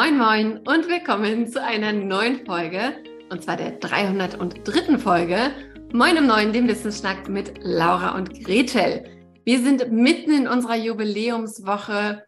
Moin, 0.00 0.16
moin 0.16 0.56
und 0.60 0.88
willkommen 0.88 1.46
zu 1.46 1.62
einer 1.62 1.92
neuen 1.92 2.46
Folge, 2.46 3.04
und 3.28 3.44
zwar 3.44 3.58
der 3.58 3.72
303. 3.72 4.96
Folge. 4.96 5.50
Moin 5.92 6.16
im 6.16 6.26
Neuen, 6.26 6.54
dem 6.54 6.68
Wissensschnack 6.68 7.28
mit 7.28 7.58
Laura 7.60 8.16
und 8.16 8.42
Gretel. 8.42 9.04
Wir 9.44 9.58
sind 9.60 9.92
mitten 9.92 10.32
in 10.32 10.48
unserer 10.48 10.76
Jubiläumswoche, 10.76 12.24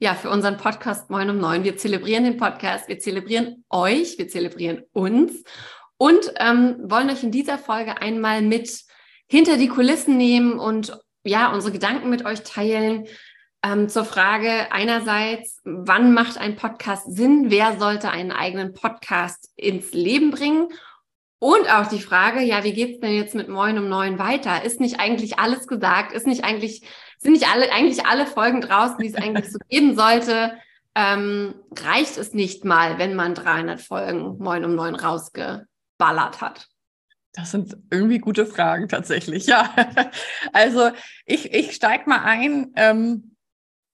ja, 0.00 0.14
für 0.14 0.30
unseren 0.30 0.56
Podcast 0.56 1.10
Moin 1.10 1.30
um 1.30 1.38
Neun. 1.38 1.62
Wir 1.62 1.76
zelebrieren 1.76 2.24
den 2.24 2.38
Podcast, 2.38 2.88
wir 2.88 2.98
zelebrieren 2.98 3.64
euch, 3.70 4.18
wir 4.18 4.26
zelebrieren 4.26 4.82
uns 4.92 5.44
und 5.98 6.28
ähm, 6.40 6.74
wollen 6.82 7.08
euch 7.08 7.22
in 7.22 7.30
dieser 7.30 7.56
Folge 7.56 8.02
einmal 8.02 8.42
mit 8.42 8.80
hinter 9.28 9.58
die 9.58 9.68
Kulissen 9.68 10.16
nehmen 10.16 10.58
und 10.58 10.98
ja, 11.22 11.52
unsere 11.52 11.72
Gedanken 11.72 12.10
mit 12.10 12.24
euch 12.24 12.42
teilen, 12.42 13.06
ähm, 13.64 13.88
zur 13.88 14.04
Frage 14.04 14.72
einerseits, 14.72 15.60
wann 15.64 16.12
macht 16.14 16.38
ein 16.38 16.56
Podcast 16.56 17.14
Sinn? 17.14 17.50
Wer 17.50 17.78
sollte 17.78 18.10
einen 18.10 18.32
eigenen 18.32 18.74
Podcast 18.74 19.50
ins 19.56 19.92
Leben 19.92 20.30
bringen? 20.30 20.68
Und 21.38 21.68
auch 21.72 21.88
die 21.88 22.00
Frage, 22.00 22.40
ja, 22.40 22.62
wie 22.62 22.72
geht's 22.72 23.00
denn 23.00 23.14
jetzt 23.14 23.34
mit 23.34 23.48
Moin 23.48 23.78
um 23.78 23.88
Neun 23.88 24.18
weiter? 24.18 24.64
Ist 24.64 24.80
nicht 24.80 25.00
eigentlich 25.00 25.38
alles 25.38 25.66
gesagt? 25.66 26.12
Ist 26.12 26.26
nicht 26.26 26.44
eigentlich, 26.44 26.82
sind 27.18 27.32
nicht 27.32 27.48
alle, 27.48 27.72
eigentlich 27.72 28.06
alle 28.06 28.26
Folgen 28.26 28.60
draußen, 28.60 28.98
die 28.98 29.08
es 29.08 29.16
eigentlich 29.16 29.50
so 29.50 29.58
geben 29.68 29.96
sollte? 29.96 30.56
Ähm, 30.94 31.54
reicht 31.76 32.16
es 32.16 32.32
nicht 32.32 32.64
mal, 32.64 32.98
wenn 32.98 33.14
man 33.14 33.34
300 33.34 33.80
Folgen 33.80 34.38
Moin 34.38 34.64
um 34.64 34.76
Neun 34.76 34.94
rausgeballert 34.94 36.40
hat? 36.40 36.68
Das 37.32 37.50
sind 37.50 37.76
irgendwie 37.90 38.18
gute 38.18 38.44
Fragen 38.44 38.88
tatsächlich, 38.88 39.46
ja. 39.46 39.74
Also 40.52 40.90
ich, 41.24 41.52
ich 41.52 41.72
steige 41.72 42.08
mal 42.08 42.20
ein. 42.22 42.72
Ähm, 42.76 43.31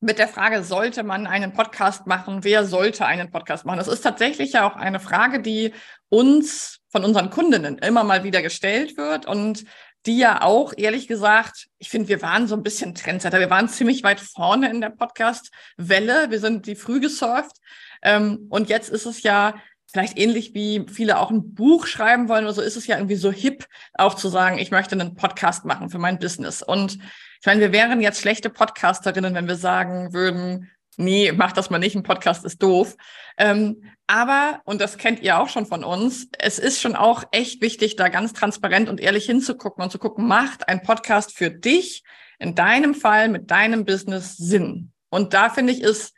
mit 0.00 0.18
der 0.18 0.28
Frage, 0.28 0.62
sollte 0.62 1.02
man 1.02 1.26
einen 1.26 1.52
Podcast 1.52 2.06
machen? 2.06 2.44
Wer 2.44 2.64
sollte 2.64 3.06
einen 3.06 3.30
Podcast 3.30 3.64
machen? 3.64 3.78
Das 3.78 3.88
ist 3.88 4.02
tatsächlich 4.02 4.52
ja 4.52 4.68
auch 4.68 4.76
eine 4.76 5.00
Frage, 5.00 5.40
die 5.40 5.72
uns 6.08 6.78
von 6.90 7.04
unseren 7.04 7.30
Kundinnen 7.30 7.78
immer 7.78 8.04
mal 8.04 8.24
wieder 8.24 8.40
gestellt 8.40 8.96
wird 8.96 9.26
und 9.26 9.64
die 10.06 10.18
ja 10.18 10.42
auch, 10.42 10.72
ehrlich 10.76 11.08
gesagt, 11.08 11.68
ich 11.78 11.90
finde, 11.90 12.08
wir 12.08 12.22
waren 12.22 12.46
so 12.46 12.54
ein 12.54 12.62
bisschen 12.62 12.94
Trendsetter. 12.94 13.40
Wir 13.40 13.50
waren 13.50 13.68
ziemlich 13.68 14.04
weit 14.04 14.20
vorne 14.20 14.70
in 14.70 14.80
der 14.80 14.90
Podcast-Welle. 14.90 16.30
Wir 16.30 16.38
sind 16.38 16.66
die 16.66 16.76
früh 16.76 17.00
gesurft. 17.00 17.56
Ähm, 18.02 18.46
und 18.48 18.68
jetzt 18.68 18.88
ist 18.88 19.06
es 19.06 19.22
ja 19.22 19.54
vielleicht 19.90 20.18
ähnlich 20.18 20.54
wie 20.54 20.84
viele 20.92 21.18
auch 21.18 21.30
ein 21.30 21.54
Buch 21.54 21.86
schreiben 21.86 22.28
wollen 22.28 22.44
oder 22.44 22.54
so, 22.54 22.62
ist 22.62 22.76
es 22.76 22.86
ja 22.86 22.96
irgendwie 22.96 23.16
so 23.16 23.32
hip, 23.32 23.66
auch 23.94 24.14
zu 24.14 24.28
sagen, 24.28 24.58
ich 24.58 24.70
möchte 24.70 24.92
einen 24.92 25.14
Podcast 25.14 25.64
machen 25.64 25.90
für 25.90 25.98
mein 25.98 26.18
Business. 26.18 26.62
Und 26.62 26.98
ich 27.40 27.46
meine, 27.46 27.60
wir 27.60 27.72
wären 27.72 28.00
jetzt 28.00 28.20
schlechte 28.20 28.50
Podcasterinnen, 28.50 29.34
wenn 29.34 29.48
wir 29.48 29.56
sagen 29.56 30.12
würden, 30.12 30.70
nee, 30.98 31.32
mach 31.32 31.52
das 31.52 31.70
mal 31.70 31.78
nicht, 31.78 31.96
ein 31.96 32.02
Podcast 32.02 32.44
ist 32.44 32.62
doof. 32.62 32.96
Ähm, 33.38 33.82
aber, 34.06 34.60
und 34.64 34.80
das 34.80 34.98
kennt 34.98 35.20
ihr 35.20 35.38
auch 35.38 35.48
schon 35.48 35.64
von 35.64 35.84
uns, 35.84 36.28
es 36.38 36.58
ist 36.58 36.80
schon 36.80 36.96
auch 36.96 37.24
echt 37.30 37.62
wichtig, 37.62 37.96
da 37.96 38.08
ganz 38.08 38.32
transparent 38.32 38.88
und 38.88 39.00
ehrlich 39.00 39.24
hinzugucken 39.24 39.82
und 39.82 39.90
zu 39.90 39.98
gucken, 39.98 40.26
macht 40.26 40.68
ein 40.68 40.82
Podcast 40.82 41.36
für 41.36 41.50
dich 41.50 42.02
in 42.38 42.54
deinem 42.54 42.94
Fall 42.94 43.28
mit 43.28 43.50
deinem 43.50 43.84
Business 43.84 44.36
Sinn? 44.36 44.92
Und 45.08 45.32
da 45.32 45.48
finde 45.48 45.72
ich, 45.72 45.80
ist 45.80 46.14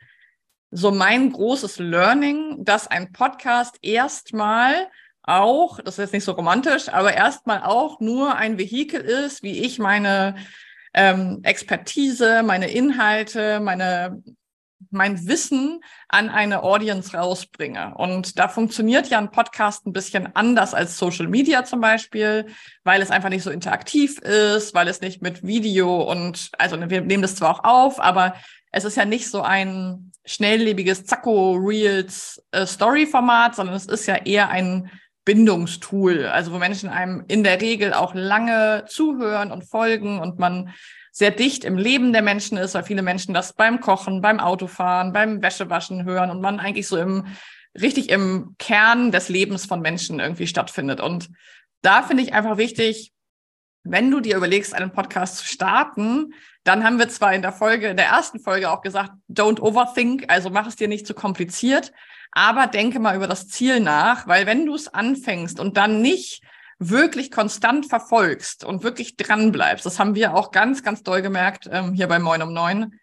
so 0.71 0.91
mein 0.91 1.31
großes 1.31 1.79
Learning, 1.79 2.63
dass 2.63 2.87
ein 2.87 3.11
Podcast 3.11 3.77
erstmal 3.81 4.87
auch, 5.23 5.79
das 5.79 5.95
ist 5.95 5.99
jetzt 5.99 6.13
nicht 6.13 6.23
so 6.23 6.31
romantisch, 6.31 6.89
aber 6.89 7.13
erstmal 7.13 7.61
auch 7.63 7.99
nur 7.99 8.35
ein 8.35 8.57
Vehikel 8.57 9.01
ist, 9.01 9.43
wie 9.43 9.59
ich 9.63 9.77
meine 9.77 10.35
ähm, 10.93 11.41
Expertise, 11.43 12.41
meine 12.43 12.71
Inhalte, 12.71 13.59
meine 13.59 14.23
mein 14.89 15.27
Wissen 15.27 15.81
an 16.09 16.29
eine 16.29 16.63
Audience 16.63 17.15
rausbringe. 17.15 17.93
Und 17.95 18.39
da 18.39 18.47
funktioniert 18.47 19.07
ja 19.07 19.19
ein 19.19 19.31
Podcast 19.31 19.85
ein 19.85 19.93
bisschen 19.93 20.35
anders 20.35 20.73
als 20.73 20.97
Social 20.97 21.27
Media 21.27 21.63
zum 21.63 21.81
Beispiel, 21.81 22.47
weil 22.83 23.01
es 23.01 23.11
einfach 23.11 23.29
nicht 23.29 23.43
so 23.43 23.51
interaktiv 23.51 24.19
ist, 24.19 24.73
weil 24.73 24.87
es 24.87 25.01
nicht 25.01 25.21
mit 25.21 25.45
Video 25.45 26.01
und, 26.01 26.49
also 26.57 26.77
wir 26.89 27.01
nehmen 27.01 27.21
das 27.21 27.35
zwar 27.35 27.51
auch 27.51 27.63
auf, 27.63 27.99
aber 27.99 28.35
es 28.71 28.85
ist 28.85 28.97
ja 28.97 29.05
nicht 29.05 29.29
so 29.29 29.41
ein 29.41 30.11
schnelllebiges 30.25 31.05
Zacko-Reels-Story-Format, 31.05 33.51
äh, 33.51 33.55
sondern 33.55 33.75
es 33.75 33.85
ist 33.85 34.07
ja 34.07 34.15
eher 34.15 34.49
ein 34.49 34.89
Bindungstool, 35.25 36.25
also 36.25 36.51
wo 36.51 36.57
Menschen 36.57 36.89
einem 36.89 37.23
in 37.27 37.43
der 37.43 37.61
Regel 37.61 37.93
auch 37.93 38.15
lange 38.15 38.85
zuhören 38.87 39.51
und 39.51 39.63
folgen 39.63 40.19
und 40.19 40.39
man 40.39 40.73
sehr 41.11 41.31
dicht 41.31 41.65
im 41.65 41.77
Leben 41.77 42.13
der 42.13 42.21
Menschen 42.21 42.57
ist, 42.57 42.73
weil 42.73 42.83
viele 42.83 43.01
Menschen 43.01 43.33
das 43.33 43.53
beim 43.53 43.81
Kochen, 43.81 44.21
beim 44.21 44.39
Autofahren, 44.39 45.11
beim 45.11 45.41
Wäschewaschen 45.41 46.05
hören 46.05 46.31
und 46.31 46.41
man 46.41 46.59
eigentlich 46.59 46.87
so 46.87 46.97
im 46.97 47.25
richtig 47.79 48.09
im 48.09 48.55
Kern 48.57 49.11
des 49.11 49.29
Lebens 49.29 49.65
von 49.65 49.81
Menschen 49.81 50.19
irgendwie 50.19 50.47
stattfindet. 50.47 50.99
Und 50.99 51.29
da 51.81 52.03
finde 52.03 52.23
ich 52.23 52.33
einfach 52.33 52.57
wichtig, 52.57 53.13
wenn 53.83 54.11
du 54.11 54.19
dir 54.19 54.37
überlegst, 54.37 54.73
einen 54.73 54.91
Podcast 54.91 55.37
zu 55.37 55.45
starten, 55.45 56.33
dann 56.63 56.83
haben 56.83 56.99
wir 56.99 57.09
zwar 57.09 57.33
in 57.33 57.41
der 57.41 57.51
Folge, 57.51 57.87
in 57.87 57.97
der 57.97 58.07
ersten 58.07 58.39
Folge 58.39 58.69
auch 58.69 58.81
gesagt, 58.81 59.11
don't 59.29 59.59
overthink, 59.59 60.25
also 60.27 60.49
mach 60.49 60.67
es 60.67 60.75
dir 60.75 60.87
nicht 60.87 61.07
zu 61.07 61.13
kompliziert, 61.13 61.91
aber 62.31 62.67
denke 62.67 62.99
mal 62.99 63.15
über 63.15 63.27
das 63.27 63.47
Ziel 63.47 63.79
nach, 63.79 64.27
weil 64.27 64.45
wenn 64.45 64.65
du 64.65 64.75
es 64.75 64.87
anfängst 64.93 65.59
und 65.59 65.77
dann 65.77 66.01
nicht 66.01 66.43
wirklich 66.77 67.31
konstant 67.31 67.87
verfolgst 67.87 68.63
und 68.63 68.83
wirklich 68.83 69.15
dran 69.15 69.51
bleibst, 69.51 69.85
das 69.85 69.99
haben 69.99 70.15
wir 70.15 70.35
auch 70.35 70.51
ganz, 70.51 70.83
ganz 70.83 71.03
doll 71.03 71.21
gemerkt 71.21 71.67
ähm, 71.71 71.93
hier 71.93 72.07
bei 72.07 72.19
Moin 72.19 72.41
um 72.41 72.53
Neun, 72.53 72.99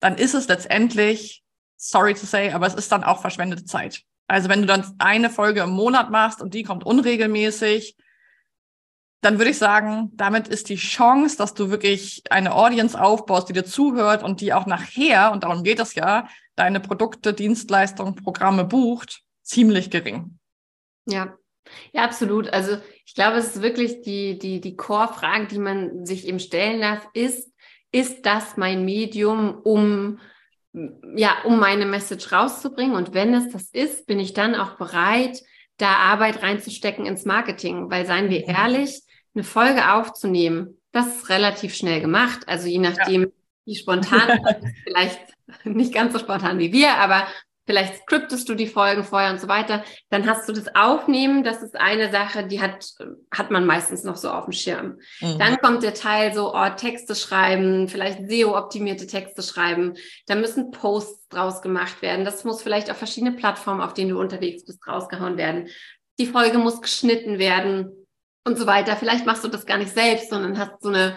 dann 0.00 0.16
ist 0.16 0.34
es 0.34 0.48
letztendlich, 0.48 1.42
sorry 1.76 2.14
to 2.14 2.26
say, 2.26 2.52
aber 2.52 2.66
es 2.66 2.74
ist 2.74 2.92
dann 2.92 3.04
auch 3.04 3.20
verschwendete 3.20 3.64
Zeit. 3.64 4.02
Also 4.28 4.48
wenn 4.48 4.60
du 4.60 4.66
dann 4.66 4.94
eine 4.98 5.30
Folge 5.30 5.62
im 5.62 5.70
Monat 5.70 6.10
machst 6.10 6.42
und 6.42 6.54
die 6.54 6.62
kommt 6.62 6.84
unregelmäßig, 6.84 7.96
dann 9.20 9.38
würde 9.38 9.50
ich 9.50 9.58
sagen, 9.58 10.10
damit 10.14 10.46
ist 10.48 10.68
die 10.68 10.76
Chance, 10.76 11.36
dass 11.36 11.54
du 11.54 11.70
wirklich 11.70 12.22
eine 12.30 12.54
Audience 12.54 13.00
aufbaust, 13.00 13.48
die 13.48 13.52
dir 13.52 13.64
zuhört 13.64 14.22
und 14.22 14.40
die 14.40 14.52
auch 14.52 14.66
nachher, 14.66 15.32
und 15.32 15.42
darum 15.42 15.64
geht 15.64 15.80
es 15.80 15.94
ja, 15.94 16.28
deine 16.54 16.80
Produkte, 16.80 17.34
Dienstleistungen, 17.34 18.14
Programme 18.14 18.64
bucht, 18.64 19.22
ziemlich 19.42 19.90
gering. 19.90 20.38
Ja, 21.06 21.36
ja, 21.92 22.04
absolut. 22.04 22.48
Also 22.52 22.78
ich 23.04 23.14
glaube, 23.14 23.38
es 23.38 23.56
ist 23.56 23.62
wirklich 23.62 24.02
die, 24.02 24.38
die, 24.38 24.60
die 24.60 24.76
Core-Frage, 24.76 25.46
die 25.46 25.58
man 25.58 26.06
sich 26.06 26.26
eben 26.26 26.40
stellen 26.40 26.80
darf, 26.80 27.08
ist, 27.14 27.52
ist 27.90 28.24
das 28.24 28.56
mein 28.56 28.84
Medium, 28.84 29.60
um, 29.62 30.18
ja, 31.16 31.42
um 31.44 31.58
meine 31.58 31.86
Message 31.86 32.30
rauszubringen? 32.32 32.94
Und 32.94 33.14
wenn 33.14 33.34
es 33.34 33.50
das 33.50 33.70
ist, 33.70 34.06
bin 34.06 34.20
ich 34.20 34.32
dann 34.32 34.54
auch 34.54 34.76
bereit, 34.76 35.42
da 35.78 35.94
Arbeit 35.96 36.42
reinzustecken 36.42 37.06
ins 37.06 37.24
Marketing. 37.24 37.90
Weil 37.90 38.06
seien 38.06 38.30
wir 38.30 38.46
ehrlich, 38.46 39.02
eine 39.34 39.44
Folge 39.44 39.92
aufzunehmen, 39.92 40.78
das 40.92 41.06
ist 41.06 41.28
relativ 41.28 41.74
schnell 41.74 42.00
gemacht. 42.00 42.40
Also 42.46 42.68
je 42.68 42.78
nachdem, 42.78 43.22
ja. 43.22 43.28
wie 43.64 43.76
spontan, 43.76 44.40
vielleicht 44.84 45.20
nicht 45.64 45.94
ganz 45.94 46.12
so 46.12 46.18
spontan 46.18 46.58
wie 46.58 46.72
wir, 46.72 46.94
aber 46.94 47.26
vielleicht 47.68 47.96
scriptest 47.98 48.48
du 48.48 48.54
die 48.54 48.66
Folgen 48.66 49.04
vorher 49.04 49.30
und 49.30 49.42
so 49.42 49.46
weiter, 49.46 49.84
dann 50.08 50.26
hast 50.26 50.48
du 50.48 50.54
das 50.54 50.74
Aufnehmen, 50.74 51.44
das 51.44 51.62
ist 51.62 51.78
eine 51.78 52.10
Sache, 52.10 52.46
die 52.46 52.62
hat, 52.62 52.94
hat 53.30 53.50
man 53.50 53.66
meistens 53.66 54.04
noch 54.04 54.16
so 54.16 54.30
auf 54.30 54.46
dem 54.46 54.52
Schirm. 54.54 54.98
Mhm. 55.20 55.38
Dann 55.38 55.58
kommt 55.58 55.82
der 55.82 55.92
Teil 55.92 56.32
so, 56.32 56.54
oh, 56.54 56.68
Texte 56.70 57.14
schreiben, 57.14 57.86
vielleicht 57.88 58.26
SEO-optimierte 58.26 59.06
Texte 59.06 59.42
schreiben, 59.42 59.92
da 60.26 60.34
müssen 60.34 60.70
Posts 60.70 61.28
draus 61.28 61.60
gemacht 61.60 62.00
werden, 62.00 62.24
das 62.24 62.42
muss 62.44 62.62
vielleicht 62.62 62.90
auf 62.90 62.96
verschiedene 62.96 63.32
Plattformen, 63.32 63.82
auf 63.82 63.92
denen 63.92 64.12
du 64.12 64.18
unterwegs 64.18 64.64
bist, 64.64 64.86
rausgehauen 64.88 65.36
werden. 65.36 65.68
Die 66.18 66.26
Folge 66.26 66.56
muss 66.56 66.80
geschnitten 66.80 67.38
werden 67.38 68.06
und 68.46 68.58
so 68.58 68.66
weiter. 68.66 68.96
Vielleicht 68.96 69.26
machst 69.26 69.44
du 69.44 69.48
das 69.48 69.66
gar 69.66 69.76
nicht 69.76 69.92
selbst, 69.92 70.30
sondern 70.30 70.58
hast 70.58 70.80
so 70.80 70.88
eine 70.88 71.16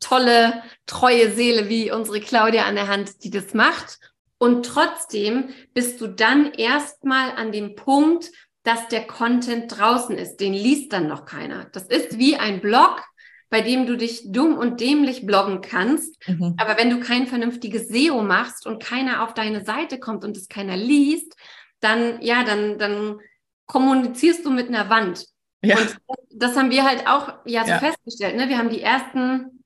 tolle, 0.00 0.62
treue 0.86 1.30
Seele 1.32 1.68
wie 1.68 1.92
unsere 1.92 2.20
Claudia 2.20 2.64
an 2.64 2.76
der 2.76 2.88
Hand, 2.88 3.22
die 3.24 3.30
das 3.30 3.52
macht 3.52 3.98
und 4.42 4.66
trotzdem 4.66 5.50
bist 5.72 6.00
du 6.00 6.08
dann 6.08 6.52
erstmal 6.54 7.30
an 7.36 7.52
dem 7.52 7.76
Punkt, 7.76 8.32
dass 8.64 8.88
der 8.88 9.06
Content 9.06 9.78
draußen 9.78 10.18
ist. 10.18 10.38
Den 10.38 10.52
liest 10.52 10.92
dann 10.92 11.06
noch 11.06 11.26
keiner. 11.26 11.66
Das 11.66 11.84
ist 11.84 12.18
wie 12.18 12.34
ein 12.34 12.60
Blog, 12.60 13.04
bei 13.50 13.60
dem 13.60 13.86
du 13.86 13.96
dich 13.96 14.32
dumm 14.32 14.58
und 14.58 14.80
dämlich 14.80 15.26
bloggen 15.26 15.60
kannst. 15.60 16.28
Mhm. 16.28 16.56
Aber 16.58 16.76
wenn 16.76 16.90
du 16.90 16.98
kein 16.98 17.28
vernünftiges 17.28 17.86
SEO 17.86 18.24
machst 18.24 18.66
und 18.66 18.82
keiner 18.82 19.22
auf 19.22 19.32
deine 19.32 19.64
Seite 19.64 20.00
kommt 20.00 20.24
und 20.24 20.36
es 20.36 20.48
keiner 20.48 20.76
liest, 20.76 21.36
dann, 21.78 22.20
ja, 22.20 22.42
dann, 22.42 22.80
dann 22.80 23.20
kommunizierst 23.66 24.44
du 24.44 24.50
mit 24.50 24.66
einer 24.66 24.90
Wand. 24.90 25.24
Ja. 25.62 25.78
Und 25.78 26.00
das 26.34 26.56
haben 26.56 26.72
wir 26.72 26.82
halt 26.82 27.06
auch 27.06 27.32
ja 27.44 27.62
so 27.62 27.70
ja. 27.70 27.78
festgestellt. 27.78 28.34
Ne? 28.34 28.48
Wir 28.48 28.58
haben 28.58 28.70
die 28.70 28.82
ersten 28.82 29.62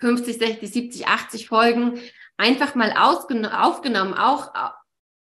50, 0.00 0.36
60, 0.36 0.70
70, 0.70 1.06
80 1.06 1.48
Folgen 1.48 1.98
einfach 2.36 2.74
mal 2.74 2.92
aufgenommen, 2.92 4.14
auch 4.14 4.52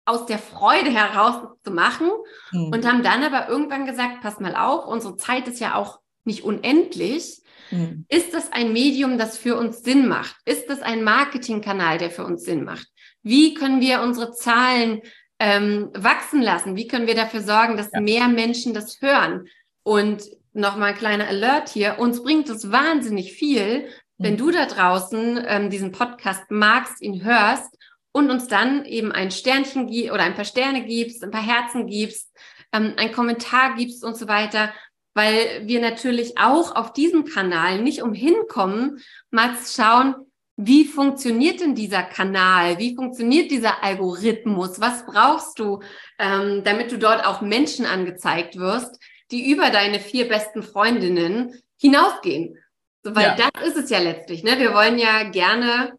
aus 0.04 0.26
der 0.26 0.38
Freude 0.38 0.90
heraus 0.90 1.48
zu 1.62 1.70
machen 1.70 2.10
mhm. 2.52 2.70
und 2.72 2.86
haben 2.86 3.02
dann 3.02 3.22
aber 3.22 3.48
irgendwann 3.48 3.86
gesagt, 3.86 4.22
pass 4.22 4.40
mal 4.40 4.56
auf, 4.56 4.86
unsere 4.86 5.16
Zeit 5.16 5.46
ist 5.48 5.60
ja 5.60 5.74
auch 5.74 6.00
nicht 6.24 6.44
unendlich. 6.44 7.42
Mhm. 7.70 8.06
Ist 8.08 8.32
das 8.32 8.52
ein 8.52 8.72
Medium, 8.72 9.18
das 9.18 9.36
für 9.36 9.56
uns 9.56 9.82
Sinn 9.82 10.08
macht? 10.08 10.36
Ist 10.46 10.70
das 10.70 10.80
ein 10.80 11.04
Marketingkanal, 11.04 11.98
der 11.98 12.10
für 12.10 12.24
uns 12.24 12.44
Sinn 12.44 12.64
macht? 12.64 12.88
Wie 13.22 13.54
können 13.54 13.80
wir 13.80 14.00
unsere 14.00 14.32
Zahlen 14.32 15.02
ähm, 15.38 15.90
wachsen 15.94 16.40
lassen? 16.40 16.76
Wie 16.76 16.86
können 16.86 17.06
wir 17.06 17.14
dafür 17.14 17.42
sorgen, 17.42 17.76
dass 17.76 17.90
ja. 17.92 18.00
mehr 18.00 18.28
Menschen 18.28 18.72
das 18.72 19.00
hören? 19.02 19.46
Und 19.82 20.22
nochmal 20.52 20.90
ein 20.90 20.98
kleiner 20.98 21.28
Alert 21.28 21.68
hier. 21.68 21.98
Uns 21.98 22.22
bringt 22.22 22.48
es 22.48 22.70
wahnsinnig 22.70 23.32
viel, 23.32 23.88
wenn 24.18 24.34
mhm. 24.34 24.38
du 24.38 24.50
da 24.50 24.66
draußen 24.66 25.44
ähm, 25.46 25.70
diesen 25.70 25.92
Podcast 25.92 26.50
magst, 26.50 27.00
ihn 27.00 27.24
hörst 27.24 27.74
und 28.12 28.30
uns 28.30 28.48
dann 28.48 28.84
eben 28.84 29.12
ein 29.12 29.30
Sternchen 29.30 29.88
oder 30.10 30.22
ein 30.22 30.34
paar 30.34 30.44
Sterne 30.44 30.84
gibst, 30.84 31.22
ein 31.22 31.30
paar 31.30 31.44
Herzen 31.44 31.86
gibst, 31.86 32.30
ähm, 32.72 32.94
einen 32.96 33.12
Kommentar 33.12 33.76
gibst 33.76 34.04
und 34.04 34.16
so 34.16 34.28
weiter, 34.28 34.72
weil 35.14 35.66
wir 35.66 35.80
natürlich 35.80 36.38
auch 36.38 36.74
auf 36.76 36.92
diesem 36.92 37.24
Kanal 37.24 37.80
nicht 37.80 38.02
umhin 38.02 38.34
kommen, 38.48 39.00
mal 39.30 39.56
zu 39.56 39.80
schauen, 39.80 40.14
wie 40.60 40.84
funktioniert 40.84 41.60
denn 41.60 41.76
dieser 41.76 42.02
Kanal? 42.02 42.78
Wie 42.78 42.96
funktioniert 42.96 43.52
dieser 43.52 43.84
Algorithmus? 43.84 44.80
Was 44.80 45.06
brauchst 45.06 45.60
du, 45.60 45.80
ähm, 46.18 46.62
damit 46.64 46.90
du 46.90 46.98
dort 46.98 47.24
auch 47.24 47.40
Menschen 47.40 47.86
angezeigt 47.86 48.58
wirst, 48.58 49.00
die 49.30 49.52
über 49.52 49.70
deine 49.70 50.00
vier 50.00 50.26
besten 50.26 50.64
Freundinnen 50.64 51.54
hinausgehen? 51.80 52.58
So, 53.02 53.14
weil 53.14 53.36
ja. 53.36 53.36
das 53.36 53.68
ist 53.68 53.76
es 53.76 53.90
ja 53.90 53.98
letztlich. 53.98 54.42
Ne? 54.42 54.58
Wir 54.58 54.74
wollen 54.74 54.98
ja 54.98 55.24
gerne 55.24 55.98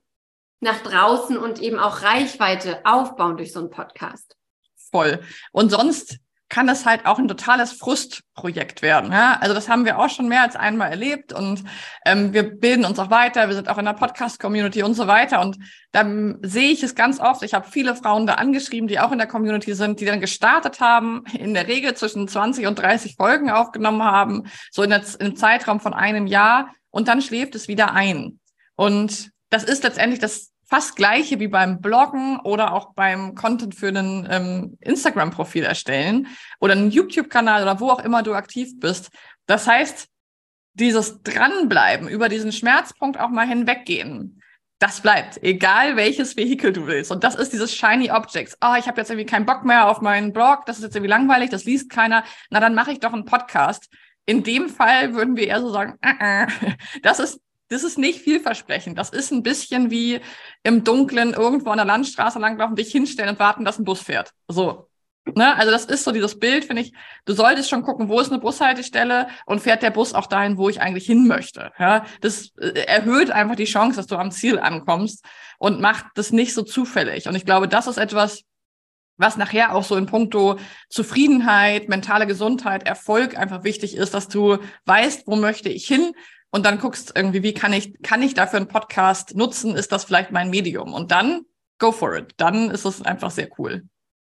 nach 0.60 0.80
draußen 0.82 1.38
und 1.38 1.60
eben 1.62 1.80
auch 1.80 2.02
Reichweite 2.02 2.82
aufbauen 2.86 3.38
durch 3.38 3.54
so 3.54 3.60
einen 3.60 3.70
Podcast. 3.70 4.36
Voll. 4.92 5.22
Und 5.52 5.70
sonst 5.70 6.20
kann 6.50 6.68
es 6.68 6.86
halt 6.86 7.06
auch 7.06 7.20
ein 7.20 7.28
totales 7.28 7.72
Frustprojekt 7.74 8.82
werden. 8.82 9.12
Ja? 9.12 9.38
Also 9.40 9.54
das 9.54 9.70
haben 9.70 9.86
wir 9.86 10.00
auch 10.00 10.10
schon 10.10 10.28
mehr 10.28 10.42
als 10.42 10.56
einmal 10.56 10.90
erlebt 10.90 11.32
und 11.32 11.64
ähm, 12.06 12.34
wir 12.34 12.44
bilden 12.44 12.86
uns 12.86 12.98
auch 12.98 13.12
weiter, 13.12 13.48
wir 13.48 13.56
sind 13.56 13.70
auch 13.70 13.78
in 13.78 13.86
der 13.86 13.94
Podcast-Community 13.94 14.82
und 14.82 14.96
so 14.96 15.06
weiter. 15.06 15.42
Und 15.42 15.58
dann 15.92 16.40
sehe 16.42 16.72
ich 16.72 16.82
es 16.82 16.96
ganz 16.96 17.20
oft, 17.20 17.44
ich 17.44 17.54
habe 17.54 17.70
viele 17.70 17.96
Frauen 17.96 18.26
da 18.26 18.36
angeschrieben, 18.36 18.88
die 18.88 19.00
auch 19.00 19.12
in 19.12 19.20
der 19.20 19.28
Community 19.28 19.76
sind, 19.76 20.00
die 20.00 20.06
dann 20.06 20.20
gestartet 20.20 20.80
haben, 20.80 21.24
in 21.38 21.54
der 21.54 21.68
Regel 21.68 21.94
zwischen 21.94 22.28
20 22.28 22.66
und 22.66 22.80
30 22.80 23.16
Folgen 23.16 23.52
aufgenommen 23.52 24.04
haben, 24.04 24.50
so 24.72 24.82
in 24.82 24.90
der, 24.90 25.04
im 25.20 25.36
Zeitraum 25.36 25.80
von 25.80 25.94
einem 25.94 26.26
Jahr 26.26 26.74
und 26.92 27.08
dann 27.08 27.22
schläft 27.22 27.56
es 27.56 27.68
wieder 27.68 27.94
ein. 27.94 28.40
Und 28.76 29.32
das 29.50 29.64
ist 29.64 29.84
letztendlich 29.84 30.20
das 30.20 30.52
fast 30.70 30.96
gleiche 30.96 31.40
wie 31.40 31.48
beim 31.48 31.82
Bloggen 31.82 32.40
oder 32.42 32.74
auch 32.74 32.94
beim 32.94 33.34
Content 33.34 33.74
für 33.74 33.88
einen 33.88 34.28
ähm, 34.30 34.78
Instagram-Profil 34.82 35.64
erstellen 35.64 36.28
oder 36.60 36.74
einen 36.74 36.92
YouTube-Kanal 36.92 37.64
oder 37.64 37.80
wo 37.80 37.90
auch 37.90 38.04
immer 38.04 38.22
du 38.22 38.34
aktiv 38.34 38.80
bist. 38.80 39.10
Das 39.48 39.68
heißt, 39.68 40.08
dieses 40.74 41.24
Dranbleiben, 41.24 42.08
über 42.08 42.30
diesen 42.30 42.52
Schmerzpunkt 42.52 43.20
auch 43.20 43.30
mal 43.30 43.48
hinweggehen, 43.48 44.42
das 44.78 45.02
bleibt, 45.02 45.44
egal 45.44 45.98
welches 45.98 46.38
Vehikel 46.38 46.72
du 46.72 46.88
willst. 46.88 47.12
Und 47.12 47.24
das 47.26 47.36
ist 47.36 47.52
dieses 47.52 47.76
Shiny 47.76 48.12
Objects. 48.12 48.56
Ah, 48.62 48.74
oh, 48.74 48.80
ich 48.80 48.88
habe 48.88 49.02
jetzt 49.02 49.10
irgendwie 49.10 49.26
keinen 49.26 49.46
Bock 49.46 49.66
mehr 49.66 49.90
auf 49.90 50.00
meinen 50.00 50.32
Blog, 50.32 50.66
das 50.68 50.78
ist 50.78 50.84
jetzt 50.84 50.96
irgendwie 50.96 51.10
langweilig, 51.10 51.50
das 51.50 51.66
liest 51.66 51.90
keiner. 51.90 52.24
Na, 52.50 52.62
dann 52.62 52.76
mache 52.76 52.92
ich 52.92 53.00
doch 53.00 53.12
einen 53.12 53.26
Podcast. 53.26 53.90
In 54.30 54.44
dem 54.44 54.70
Fall 54.70 55.16
würden 55.16 55.36
wir 55.36 55.48
eher 55.48 55.60
so 55.60 55.72
sagen, 55.72 55.98
uh 56.06 56.08
-uh. 56.08 56.76
das 57.02 57.18
ist 57.18 57.42
das 57.72 57.84
ist 57.84 57.98
nicht 57.98 58.22
vielversprechend. 58.22 58.98
Das 58.98 59.10
ist 59.10 59.32
ein 59.32 59.44
bisschen 59.44 59.92
wie 59.92 60.22
im 60.64 60.84
Dunkeln 60.84 61.34
irgendwo 61.34 61.70
an 61.70 61.78
der 61.78 61.86
Landstraße 61.86 62.40
langlaufen, 62.40 62.76
dich 62.76 62.92
hinstellen 62.92 63.30
und 63.30 63.40
warten, 63.40 63.64
dass 63.66 63.80
ein 63.80 63.86
Bus 63.86 64.02
fährt. 64.02 64.32
So. 64.48 64.88
Ne? 65.36 65.56
Also 65.56 65.72
das 65.72 65.86
ist 65.86 66.04
so 66.04 66.12
dieses 66.12 66.40
Bild, 66.40 66.66
finde 66.66 66.84
ich. 66.84 66.94
Du 67.26 67.34
solltest 67.34 67.70
schon 67.70 67.84
gucken, 67.84 68.08
wo 68.10 68.20
ist 68.20 68.32
eine 68.32 68.42
Bushaltestelle 68.42 69.28
und 69.46 69.62
fährt 69.62 69.84
der 69.84 69.92
Bus 69.92 70.14
auch 70.14 70.28
dahin, 70.28 70.58
wo 70.58 70.70
ich 70.70 70.82
eigentlich 70.82 71.06
hin 71.06 71.28
möchte. 71.28 71.72
Ja? 71.78 72.06
Das 72.22 72.52
äh, 72.58 72.86
erhöht 72.86 73.32
einfach 73.32 73.56
die 73.56 73.66
Chance, 73.66 73.98
dass 73.98 74.08
du 74.08 74.16
am 74.16 74.32
Ziel 74.32 74.60
ankommst 74.60 75.26
und 75.58 75.82
macht 75.82 76.06
das 76.16 76.32
nicht 76.32 76.54
so 76.54 76.64
zufällig. 76.64 77.28
Und 77.28 77.36
ich 77.36 77.46
glaube, 77.46 77.68
das 77.68 77.88
ist 77.88 77.98
etwas, 77.98 78.44
was 79.20 79.38
nachher 79.38 79.76
auch 79.76 79.84
so 79.84 79.96
in 79.96 80.08
puncto 80.08 80.58
Zufriedenheit, 80.90 81.90
mentale 81.90 82.26
Gesundheit, 82.26 82.88
Erfolg 82.88 83.38
einfach 83.38 83.64
wichtig 83.64 83.96
ist, 83.96 84.16
dass 84.16 84.28
du 84.28 84.58
weißt, 84.86 85.28
wo 85.28 85.36
möchte 85.36 85.70
ich 85.70 85.86
hin, 85.86 86.14
und 86.52 86.66
dann 86.66 86.80
guckst 86.80 87.14
irgendwie, 87.16 87.44
wie 87.44 87.54
kann 87.54 87.74
ich, 87.74 88.02
kann 88.02 88.24
ich 88.24 88.34
dafür 88.34 88.58
einen 88.58 88.68
Podcast 88.68 89.36
nutzen? 89.36 89.76
Ist 89.76 89.92
das 89.92 90.06
vielleicht 90.06 90.32
mein 90.32 90.50
Medium? 90.50 90.94
Und 90.94 91.12
dann 91.12 91.46
go 91.78 91.92
for 91.92 92.16
it. 92.16 92.34
Dann 92.38 92.72
ist 92.72 92.86
es 92.86 93.02
einfach 93.02 93.32
sehr 93.32 93.50
cool. 93.60 93.84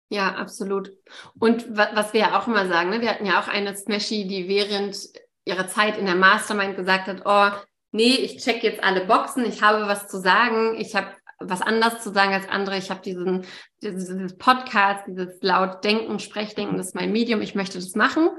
Ja, 0.09 0.35
absolut. 0.35 0.91
Und 1.39 1.65
was 1.69 2.13
wir 2.13 2.21
ja 2.21 2.39
auch 2.39 2.47
immer 2.47 2.67
sagen, 2.67 2.89
ne? 2.89 3.01
wir 3.01 3.09
hatten 3.09 3.25
ja 3.25 3.39
auch 3.39 3.47
eine 3.47 3.75
Smashy, 3.75 4.27
die 4.27 4.47
während 4.47 4.97
ihrer 5.45 5.67
Zeit 5.67 5.97
in 5.97 6.05
der 6.05 6.15
Mastermind 6.15 6.75
gesagt 6.75 7.07
hat, 7.07 7.21
oh, 7.25 7.55
nee, 7.91 8.15
ich 8.15 8.37
check 8.37 8.63
jetzt 8.63 8.83
alle 8.83 9.05
Boxen, 9.05 9.45
ich 9.45 9.61
habe 9.61 9.87
was 9.87 10.07
zu 10.07 10.19
sagen, 10.19 10.75
ich 10.77 10.95
habe 10.95 11.07
was 11.39 11.61
anders 11.61 12.01
zu 12.01 12.11
sagen 12.11 12.33
als 12.33 12.49
andere, 12.49 12.77
ich 12.77 12.89
habe 12.89 13.01
diesen 13.01 13.45
dieses 13.81 14.37
Podcast, 14.37 15.05
dieses 15.07 15.41
laut 15.41 15.83
Denken, 15.83 16.19
Sprechdenken, 16.19 16.77
das 16.77 16.87
ist 16.87 16.95
mein 16.95 17.11
Medium, 17.11 17.41
ich 17.41 17.55
möchte 17.55 17.77
das 17.77 17.95
machen. 17.95 18.29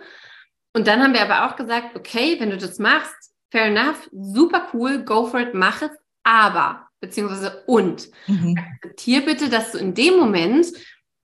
Und 0.72 0.86
dann 0.86 1.02
haben 1.02 1.14
wir 1.14 1.22
aber 1.22 1.46
auch 1.46 1.56
gesagt, 1.56 1.96
okay, 1.96 2.36
wenn 2.38 2.50
du 2.50 2.56
das 2.56 2.78
machst, 2.78 3.32
fair 3.50 3.64
enough, 3.64 4.08
super 4.12 4.68
cool, 4.72 5.04
go 5.04 5.26
for 5.26 5.40
it, 5.40 5.54
mach 5.54 5.82
es, 5.82 5.90
aber, 6.22 6.88
beziehungsweise 7.00 7.64
und. 7.66 8.08
Mhm. 8.26 8.56
Akzeptier 8.56 9.24
bitte, 9.24 9.48
dass 9.48 9.72
du 9.72 9.78
in 9.78 9.94
dem 9.94 10.16
Moment, 10.16 10.66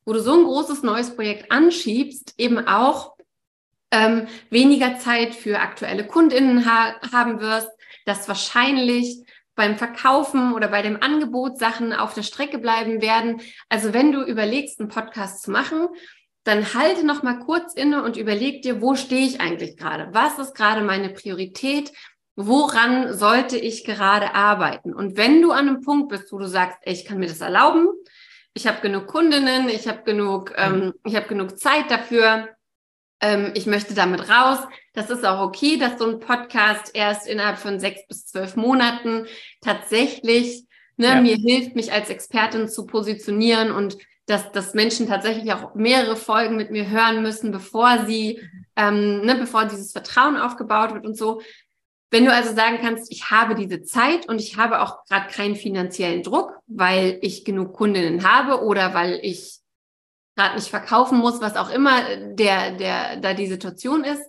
wo 0.04 0.12
du 0.12 0.20
so 0.20 0.32
ein 0.32 0.44
großes 0.44 0.82
neues 0.82 1.14
Projekt 1.14 1.52
anschiebst, 1.52 2.34
eben 2.38 2.66
auch 2.66 3.16
ähm, 3.90 4.26
weniger 4.50 4.98
Zeit 4.98 5.34
für 5.34 5.60
aktuelle 5.60 6.06
KundInnen 6.06 6.66
ha 6.66 7.00
haben 7.12 7.40
wirst, 7.40 7.68
dass 8.04 8.28
wahrscheinlich 8.28 9.24
beim 9.56 9.76
Verkaufen 9.76 10.52
oder 10.54 10.68
bei 10.68 10.82
dem 10.82 11.02
Angebot 11.02 11.58
Sachen 11.58 11.92
auf 11.92 12.14
der 12.14 12.22
Strecke 12.22 12.58
bleiben 12.58 13.02
werden. 13.02 13.40
Also 13.68 13.92
wenn 13.92 14.12
du 14.12 14.22
überlegst, 14.22 14.78
einen 14.78 14.88
Podcast 14.88 15.42
zu 15.42 15.50
machen, 15.50 15.88
dann 16.44 16.74
halte 16.74 17.04
noch 17.04 17.24
mal 17.24 17.40
kurz 17.40 17.74
inne 17.74 18.04
und 18.04 18.16
überleg 18.16 18.62
dir, 18.62 18.80
wo 18.80 18.94
stehe 18.94 19.26
ich 19.26 19.40
eigentlich 19.40 19.76
gerade? 19.76 20.10
Was 20.12 20.38
ist 20.38 20.54
gerade 20.54 20.82
meine 20.82 21.08
Priorität? 21.10 21.90
woran 22.36 23.14
sollte 23.14 23.56
ich 23.56 23.84
gerade 23.84 24.34
arbeiten? 24.34 24.94
Und 24.94 25.16
wenn 25.16 25.42
du 25.42 25.52
an 25.52 25.68
einem 25.68 25.80
Punkt 25.80 26.10
bist, 26.10 26.30
wo 26.32 26.38
du 26.38 26.46
sagst, 26.46 26.78
ey, 26.82 26.92
ich 26.92 27.06
kann 27.06 27.18
mir 27.18 27.28
das 27.28 27.40
erlauben, 27.40 27.88
ich 28.54 28.66
habe 28.66 28.80
genug 28.80 29.06
Kundinnen, 29.06 29.68
ich 29.68 29.88
habe 29.88 30.02
genug, 30.04 30.52
ähm, 30.56 30.94
ich 31.04 31.16
habe 31.16 31.26
genug 31.26 31.58
Zeit 31.58 31.90
dafür, 31.90 32.48
ähm, 33.20 33.52
ich 33.54 33.66
möchte 33.66 33.94
damit 33.94 34.28
raus. 34.28 34.58
Das 34.92 35.10
ist 35.10 35.24
auch 35.24 35.40
okay, 35.40 35.76
dass 35.76 35.98
so 35.98 36.06
ein 36.08 36.20
Podcast 36.20 36.90
erst 36.94 37.26
innerhalb 37.26 37.58
von 37.58 37.80
sechs 37.80 38.06
bis 38.06 38.26
zwölf 38.26 38.56
Monaten 38.56 39.26
tatsächlich 39.60 40.64
ne, 40.96 41.08
ja. 41.08 41.20
mir 41.20 41.36
hilft, 41.36 41.74
mich 41.74 41.92
als 41.92 42.10
Expertin 42.10 42.68
zu 42.68 42.86
positionieren 42.86 43.70
und 43.70 43.98
dass, 44.26 44.50
dass 44.52 44.74
Menschen 44.74 45.06
tatsächlich 45.06 45.52
auch 45.52 45.74
mehrere 45.74 46.16
Folgen 46.16 46.56
mit 46.56 46.70
mir 46.70 46.90
hören 46.90 47.22
müssen, 47.22 47.52
bevor 47.52 48.06
sie, 48.06 48.40
ähm, 48.74 49.20
ne, 49.24 49.36
bevor 49.36 49.66
dieses 49.66 49.92
Vertrauen 49.92 50.36
aufgebaut 50.36 50.92
wird 50.94 51.06
und 51.06 51.16
so. 51.16 51.40
Wenn 52.10 52.24
du 52.24 52.32
also 52.32 52.54
sagen 52.54 52.78
kannst, 52.80 53.10
ich 53.12 53.30
habe 53.30 53.54
diese 53.54 53.82
Zeit 53.82 54.28
und 54.28 54.40
ich 54.40 54.56
habe 54.56 54.80
auch 54.80 55.04
gerade 55.04 55.30
keinen 55.30 55.56
finanziellen 55.56 56.22
Druck, 56.22 56.52
weil 56.66 57.18
ich 57.22 57.44
genug 57.44 57.72
Kundinnen 57.72 58.28
habe 58.28 58.64
oder 58.64 58.94
weil 58.94 59.20
ich 59.22 59.60
gerade 60.36 60.54
nicht 60.54 60.68
verkaufen 60.68 61.18
muss, 61.18 61.40
was 61.40 61.56
auch 61.56 61.70
immer 61.70 62.02
der, 62.34 62.72
der, 62.72 63.16
da 63.16 63.34
die 63.34 63.46
Situation 63.46 64.04
ist, 64.04 64.22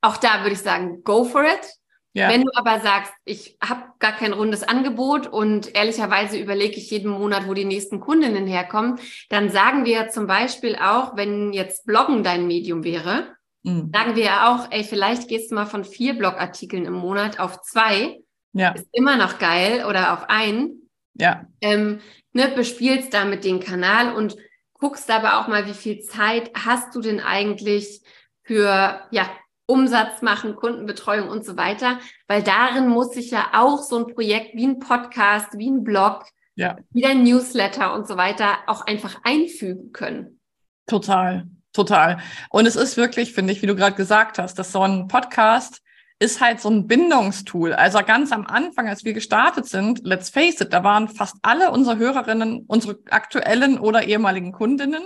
auch 0.00 0.16
da 0.16 0.40
würde 0.40 0.54
ich 0.54 0.60
sagen, 0.60 1.04
go 1.04 1.24
for 1.24 1.44
it. 1.44 1.68
Ja. 2.14 2.28
Wenn 2.28 2.42
du 2.42 2.50
aber 2.54 2.80
sagst, 2.80 3.12
ich 3.24 3.56
habe 3.62 3.84
gar 3.98 4.12
kein 4.12 4.34
rundes 4.34 4.62
Angebot 4.62 5.26
und 5.26 5.74
ehrlicherweise 5.74 6.36
überlege 6.38 6.76
ich 6.76 6.90
jeden 6.90 7.10
Monat, 7.10 7.46
wo 7.46 7.54
die 7.54 7.64
nächsten 7.64 8.00
Kundinnen 8.00 8.46
herkommen, 8.46 8.98
dann 9.30 9.48
sagen 9.48 9.86
wir 9.86 10.10
zum 10.10 10.26
Beispiel 10.26 10.76
auch, 10.76 11.16
wenn 11.16 11.54
jetzt 11.54 11.86
Bloggen 11.86 12.22
dein 12.22 12.46
Medium 12.46 12.84
wäre, 12.84 13.36
Mhm. 13.62 13.90
Sagen 13.94 14.16
wir 14.16 14.24
ja 14.24 14.54
auch, 14.54 14.66
ey, 14.70 14.84
vielleicht 14.84 15.28
gehst 15.28 15.50
du 15.50 15.54
mal 15.54 15.66
von 15.66 15.84
vier 15.84 16.14
Blogartikeln 16.14 16.84
im 16.84 16.94
Monat 16.94 17.38
auf 17.38 17.62
zwei. 17.62 18.20
Ja. 18.52 18.72
Ist 18.72 18.88
immer 18.92 19.16
noch 19.16 19.38
geil 19.38 19.84
oder 19.88 20.12
auf 20.12 20.28
einen. 20.28 20.90
Ja. 21.14 21.46
Ähm, 21.60 22.00
ne, 22.32 22.48
bespielst 22.48 23.14
damit 23.14 23.44
den 23.44 23.60
Kanal 23.60 24.14
und 24.14 24.36
guckst 24.82 25.08
aber 25.12 25.38
auch 25.38 25.46
mal, 25.46 25.66
wie 25.66 25.74
viel 25.74 26.00
Zeit 26.00 26.50
hast 26.56 26.92
du 26.96 27.00
denn 27.00 27.20
eigentlich 27.20 28.00
für, 28.42 29.00
ja, 29.12 29.30
Umsatz 29.66 30.22
machen, 30.22 30.56
Kundenbetreuung 30.56 31.28
und 31.28 31.44
so 31.44 31.56
weiter, 31.56 32.00
weil 32.26 32.42
darin 32.42 32.88
muss 32.88 33.12
sich 33.12 33.30
ja 33.30 33.52
auch 33.54 33.78
so 33.78 33.96
ein 33.98 34.12
Projekt 34.12 34.56
wie 34.56 34.66
ein 34.66 34.80
Podcast, 34.80 35.56
wie 35.56 35.70
ein 35.70 35.84
Blog, 35.84 36.24
ja. 36.56 36.76
wie 36.90 37.06
ein 37.06 37.22
Newsletter 37.22 37.94
und 37.94 38.08
so 38.08 38.16
weiter 38.16 38.58
auch 38.66 38.84
einfach 38.84 39.20
einfügen 39.22 39.92
können. 39.92 40.40
Total. 40.88 41.46
Total. 41.72 42.18
Und 42.50 42.66
es 42.66 42.74
ist 42.74 42.96
wirklich, 42.96 43.32
finde 43.32 43.52
ich, 43.52 43.62
wie 43.62 43.66
du 43.66 43.76
gerade 43.76 43.94
gesagt 43.94 44.38
hast, 44.38 44.58
dass 44.58 44.72
so 44.72 44.82
ein 44.82 45.06
Podcast 45.06 45.80
ist 46.22 46.40
halt 46.40 46.60
so 46.60 46.70
ein 46.70 46.86
Bindungstool. 46.86 47.72
Also 47.72 47.98
ganz 48.06 48.30
am 48.30 48.46
Anfang, 48.46 48.88
als 48.88 49.04
wir 49.04 49.12
gestartet 49.12 49.66
sind, 49.66 50.00
let's 50.04 50.30
face 50.30 50.60
it, 50.60 50.72
da 50.72 50.84
waren 50.84 51.08
fast 51.08 51.36
alle 51.42 51.72
unsere 51.72 51.98
Hörerinnen 51.98 52.64
unsere 52.68 52.98
aktuellen 53.10 53.78
oder 53.78 54.04
ehemaligen 54.04 54.52
Kundinnen 54.52 55.02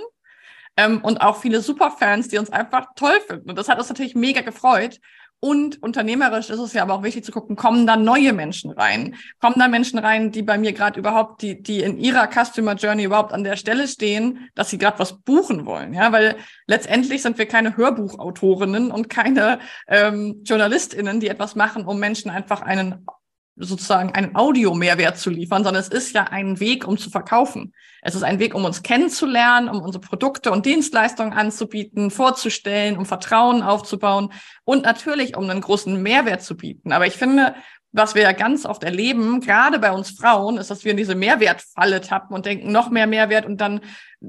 ähm, 0.77 1.01
und 1.03 1.23
auch 1.23 1.41
viele 1.41 1.63
Superfans, 1.63 2.29
die 2.29 2.37
uns 2.37 2.51
einfach 2.51 2.89
toll 2.97 3.19
finden. 3.27 3.49
Und 3.49 3.57
das 3.57 3.69
hat 3.71 3.79
uns 3.79 3.89
natürlich 3.89 4.15
mega 4.15 4.43
gefreut. 4.43 5.01
Und 5.39 5.83
unternehmerisch 5.83 6.49
ist 6.49 6.59
es 6.59 6.73
ja 6.73 6.83
aber 6.83 6.95
auch 6.95 7.03
wichtig 7.03 7.25
zu 7.25 7.31
gucken, 7.31 7.57
kommen 7.57 7.87
da 7.87 7.97
neue 7.97 8.33
Menschen 8.33 8.71
rein? 8.71 9.17
Kommen 9.41 9.57
da 9.59 9.69
Menschen 9.69 9.99
rein, 9.99 10.33
die 10.33 10.43
bei 10.43 10.57
mir 10.57 10.73
gerade 10.73 10.99
überhaupt, 10.99 11.43
die, 11.43 11.63
die 11.63 11.81
in 11.81 11.99
ihrer 11.99 12.29
Customer 12.29 12.75
Journey 12.75 13.05
überhaupt 13.05 13.33
an 13.33 13.45
der 13.45 13.57
Stelle 13.57 13.87
stehen, 13.87 14.49
dass 14.55 14.71
sie 14.71 14.79
gerade 14.79 14.99
was 14.99 15.21
buchen 15.21 15.67
wollen? 15.67 15.93
Ja, 15.93 16.11
weil 16.11 16.37
letztendlich 16.67 17.21
sind 17.21 17.37
wir 17.37 17.47
keine 17.47 17.77
Hörbuchautorinnen 17.77 18.91
und 18.91 19.11
keine 19.11 19.59
ähm, 19.89 20.43
JournalistInnen, 20.45 21.21
die 21.21 21.29
etwas 21.29 21.55
machen, 21.55 21.85
um 21.85 22.01
Menschen 22.01 22.31
einfach 22.31 22.63
einen 22.63 23.07
sozusagen 23.57 24.15
einen 24.15 24.37
Audio-Mehrwert 24.37 25.19
zu 25.19 25.31
liefern, 25.31 25.65
sondern 25.65 25.81
es 25.81 25.89
ist 25.89 26.15
ja 26.15 26.25
ein 26.25 26.61
Weg, 26.61 26.87
um 26.87 26.99
zu 26.99 27.11
verkaufen. 27.11 27.73
Es 28.03 28.15
ist 28.15 28.23
ein 28.23 28.39
Weg, 28.39 28.55
um 28.55 28.65
uns 28.65 28.83
kennenzulernen, 28.83 29.69
um 29.69 29.81
unsere 29.81 30.01
Produkte 30.01 30.53
und 30.53 30.67
Dienstleistungen 30.67 31.33
anzubieten, 31.33 32.11
vorzustellen, 32.11 32.99
um 32.99 33.07
Vertrauen 33.07 33.63
aufzubauen 33.63 34.33
und 34.65 34.85
natürlich, 34.85 35.37
um 35.37 35.49
einen 35.49 35.63
großen 35.63 36.01
Mehrwert 36.03 36.43
zu 36.43 36.57
bieten. 36.57 36.93
Aber 36.93 37.07
ich 37.07 37.15
finde, 37.15 37.55
was 37.93 38.15
wir 38.15 38.23
ja 38.23 38.33
ganz 38.33 38.67
oft 38.67 38.85
erleben, 38.85 39.41
gerade 39.41 39.79
bei 39.79 39.91
uns 39.91 40.11
Frauen, 40.11 40.59
ist, 40.59 40.71
dass 40.71 40.85
wir 40.85 40.91
in 40.91 40.99
diese 40.99 41.15
Mehrwertfalle 41.15 42.03
tappen 42.03 42.35
und 42.37 42.45
denken, 42.45 42.71
noch 42.71 42.91
mehr 42.91 43.07
Mehrwert 43.07 43.47
und 43.47 43.61
dann 43.61 43.81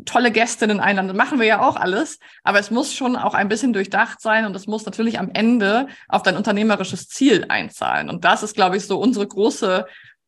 tolle 0.06 0.32
Gästinnen 0.32 0.80
einladen. 0.80 1.08
Das 1.08 1.18
machen 1.18 1.40
wir 1.40 1.46
ja 1.46 1.62
auch 1.62 1.76
alles, 1.76 2.20
aber 2.44 2.60
es 2.60 2.72
muss 2.72 2.94
schon 2.94 3.16
auch 3.16 3.34
ein 3.34 3.48
bisschen 3.48 3.74
durchdacht 3.74 4.22
sein 4.22 4.46
und 4.46 4.56
es 4.56 4.68
muss 4.68 4.86
natürlich 4.86 5.20
am 5.20 5.30
Ende 5.34 5.88
auf 6.08 6.24
dein 6.24 6.36
unternehmerisches 6.36 7.08
Ziel 7.08 7.46
einzahlen. 7.50 8.10
Und 8.10 8.26
das 8.26 8.44
ist, 8.44 8.56
glaube 8.56 8.78
ich, 8.78 8.86
so 8.86 9.00
unsere 9.00 9.28
große 9.28 9.86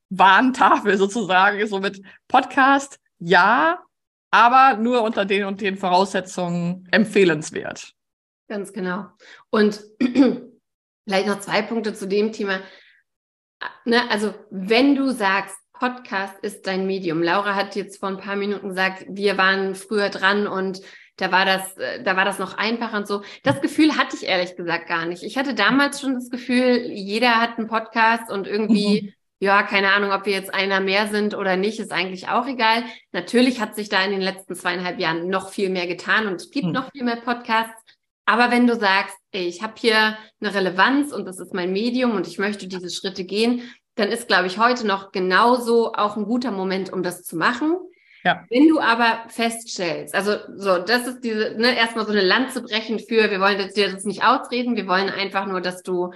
Warntafel 0.09 0.97
sozusagen, 0.97 1.65
so 1.67 1.79
mit 1.79 2.01
Podcast, 2.27 2.99
ja, 3.19 3.79
aber 4.31 4.77
nur 4.77 5.03
unter 5.03 5.25
den 5.25 5.45
und 5.45 5.61
den 5.61 5.77
Voraussetzungen 5.77 6.87
empfehlenswert. 6.91 7.93
Ganz 8.47 8.73
genau. 8.73 9.07
Und 9.49 9.81
vielleicht 11.07 11.27
noch 11.27 11.39
zwei 11.39 11.61
Punkte 11.61 11.93
zu 11.93 12.07
dem 12.07 12.31
Thema 12.31 12.59
ne, 13.85 14.09
also 14.09 14.33
wenn 14.49 14.95
du 14.95 15.11
sagst, 15.11 15.55
Podcast 15.79 16.37
ist 16.41 16.67
dein 16.67 16.85
Medium. 16.85 17.23
Laura 17.23 17.55
hat 17.55 17.75
jetzt 17.75 17.99
vor 17.99 18.09
ein 18.09 18.17
paar 18.17 18.35
Minuten 18.35 18.69
gesagt, 18.69 19.05
wir 19.07 19.37
waren 19.37 19.75
früher 19.75 20.09
dran 20.09 20.45
und 20.45 20.81
da 21.15 21.31
war 21.31 21.45
das, 21.45 21.77
äh, 21.77 22.03
da 22.03 22.15
war 22.17 22.25
das 22.25 22.39
noch 22.39 22.57
einfacher 22.57 22.97
und 22.97 23.07
so. 23.07 23.23
Das 23.43 23.61
Gefühl 23.61 23.97
hatte 23.97 24.15
ich 24.15 24.23
ehrlich 24.23 24.55
gesagt 24.55 24.87
gar 24.87 25.05
nicht. 25.05 25.23
Ich 25.23 25.37
hatte 25.37 25.53
damals 25.53 26.01
schon 26.01 26.15
das 26.15 26.29
Gefühl, 26.29 26.91
jeder 26.91 27.41
hat 27.41 27.57
einen 27.57 27.67
Podcast 27.67 28.29
und 28.31 28.47
irgendwie, 28.47 29.01
mhm. 29.01 29.13
ja, 29.39 29.63
keine 29.63 29.91
Ahnung, 29.93 30.11
ob 30.11 30.25
wir 30.25 30.33
jetzt 30.33 30.53
einer 30.53 30.81
mehr 30.81 31.07
sind 31.07 31.33
oder 31.33 31.55
nicht, 31.55 31.79
ist 31.79 31.91
eigentlich 31.91 32.27
auch 32.27 32.47
egal. 32.47 32.83
Natürlich 33.11 33.61
hat 33.61 33.75
sich 33.75 33.89
da 33.89 34.03
in 34.03 34.11
den 34.11 34.21
letzten 34.21 34.55
zweieinhalb 34.55 34.99
Jahren 34.99 35.29
noch 35.29 35.49
viel 35.49 35.69
mehr 35.69 35.87
getan 35.87 36.27
und 36.27 36.35
es 36.35 36.51
gibt 36.51 36.67
mhm. 36.67 36.73
noch 36.73 36.91
viel 36.91 37.03
mehr 37.03 37.17
Podcasts. 37.17 37.83
Aber 38.25 38.51
wenn 38.51 38.67
du 38.67 38.75
sagst, 38.75 39.17
ey, 39.31 39.47
ich 39.47 39.63
habe 39.63 39.73
hier 39.77 40.17
eine 40.39 40.53
Relevanz 40.53 41.11
und 41.11 41.25
das 41.25 41.39
ist 41.39 41.53
mein 41.53 41.71
Medium 41.71 42.11
und 42.11 42.27
ich 42.27 42.37
möchte 42.37 42.67
diese 42.67 42.89
Schritte 42.89 43.23
gehen, 43.23 43.63
dann 43.99 44.11
ist, 44.11 44.27
glaube 44.27 44.47
ich, 44.47 44.57
heute 44.57 44.87
noch 44.87 45.11
genauso 45.11 45.93
auch 45.93 46.17
ein 46.17 46.25
guter 46.25 46.51
Moment, 46.51 46.91
um 46.91 47.03
das 47.03 47.23
zu 47.23 47.35
machen. 47.35 47.77
Ja. 48.23 48.45
Wenn 48.49 48.67
du 48.67 48.79
aber 48.79 49.23
feststellst, 49.29 50.13
also 50.13 50.35
so, 50.55 50.79
das 50.79 51.07
ist 51.07 51.21
diese, 51.21 51.55
ne, 51.57 51.77
erstmal 51.77 52.05
so 52.05 52.11
eine 52.11 52.21
Lanze 52.21 52.61
brechen 52.61 52.99
für, 52.99 53.31
wir 53.31 53.39
wollen 53.39 53.57
dir 53.73 53.91
das 53.91 54.03
nicht 54.03 54.23
ausreden, 54.23 54.75
wir 54.75 54.87
wollen 54.87 55.09
einfach 55.09 55.45
nur, 55.45 55.61
dass 55.61 55.83
du, 55.83 56.11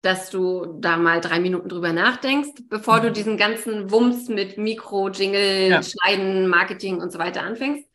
dass 0.00 0.30
du 0.30 0.78
da 0.80 0.96
mal 0.96 1.20
drei 1.20 1.40
Minuten 1.40 1.68
drüber 1.68 1.92
nachdenkst, 1.92 2.62
bevor 2.68 2.98
mhm. 2.98 3.02
du 3.02 3.12
diesen 3.12 3.36
ganzen 3.36 3.90
Wumms 3.90 4.28
mit 4.28 4.56
Mikro, 4.56 5.10
Jingle, 5.10 5.68
ja. 5.68 5.82
Schneiden, 5.82 6.48
Marketing 6.48 7.00
und 7.00 7.12
so 7.12 7.18
weiter 7.18 7.42
anfängst. 7.42 7.86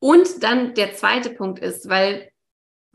Und 0.00 0.44
dann 0.44 0.74
der 0.74 0.94
zweite 0.94 1.30
Punkt 1.30 1.58
ist, 1.58 1.88
weil 1.88 2.30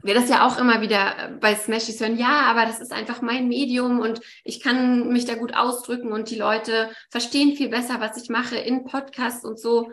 wir 0.01 0.13
das 0.13 0.29
ja 0.29 0.45
auch 0.45 0.57
immer 0.57 0.81
wieder 0.81 1.17
äh, 1.17 1.31
bei 1.39 1.55
Smashies 1.55 1.99
hören, 1.99 2.17
ja, 2.17 2.41
aber 2.47 2.65
das 2.65 2.79
ist 2.79 2.91
einfach 2.91 3.21
mein 3.21 3.47
Medium 3.47 3.99
und 3.99 4.21
ich 4.43 4.61
kann 4.61 5.09
mich 5.09 5.25
da 5.25 5.35
gut 5.35 5.55
ausdrücken 5.55 6.11
und 6.11 6.29
die 6.29 6.35
Leute 6.35 6.91
verstehen 7.09 7.55
viel 7.55 7.69
besser, 7.69 7.99
was 7.99 8.21
ich 8.21 8.29
mache 8.29 8.57
in 8.57 8.85
Podcasts 8.85 9.45
und 9.45 9.59
so. 9.59 9.91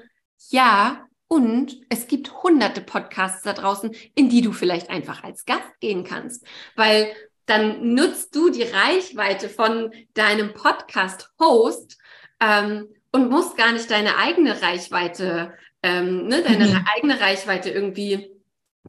Ja, 0.49 1.07
und 1.29 1.77
es 1.89 2.09
gibt 2.09 2.43
hunderte 2.43 2.81
Podcasts 2.81 3.43
da 3.43 3.53
draußen, 3.53 3.95
in 4.17 4.29
die 4.29 4.43
du 4.43 4.53
vielleicht 4.53 4.91
einfach 4.91 5.23
als 5.23 5.45
Gast 5.45 5.79
gehen 5.79 6.03
kannst, 6.03 6.45
weil 6.75 7.13
dann 7.47 7.95
nutzt 7.95 8.35
du 8.35 8.51
die 8.51 8.63
Reichweite 8.63 9.49
von 9.49 9.93
deinem 10.15 10.55
Podcast-Host 10.55 11.99
ähm, 12.41 12.89
und 13.13 13.31
musst 13.31 13.57
gar 13.57 13.73
nicht 13.73 13.91
deine 13.91 14.17
eigene 14.17 14.61
Reichweite, 14.61 15.55
ähm, 15.83 16.27
ne, 16.27 16.43
deine 16.43 16.67
mhm. 16.67 16.87
eigene 16.97 17.21
Reichweite 17.21 17.71
irgendwie 17.71 18.31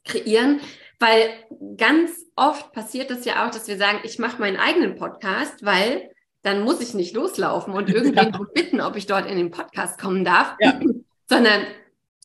kreieren, 0.04 0.62
weil 1.02 1.32
ganz 1.78 2.12
oft 2.36 2.72
passiert 2.72 3.12
es 3.12 3.26
ja 3.26 3.46
auch, 3.46 3.52
dass 3.52 3.68
wir 3.68 3.78
sagen, 3.78 4.00
ich 4.04 4.20
mache 4.20 4.40
meinen 4.40 4.58
eigenen 4.58 4.96
Podcast, 4.96 5.66
weil 5.66 6.12
dann 6.44 6.64
muss 6.64 6.80
ich 6.80 6.94
nicht 6.94 7.16
loslaufen 7.16 7.74
und 7.74 7.90
irgendwen 7.94 8.32
ja. 8.32 8.40
bitten, 8.54 8.82
ob 8.82 8.96
ich 8.96 9.08
dort 9.08 9.30
in 9.30 9.38
den 9.38 9.52
Podcast 9.52 10.00
kommen 10.00 10.24
darf, 10.24 10.56
ja. 10.60 10.80
sondern 11.30 11.64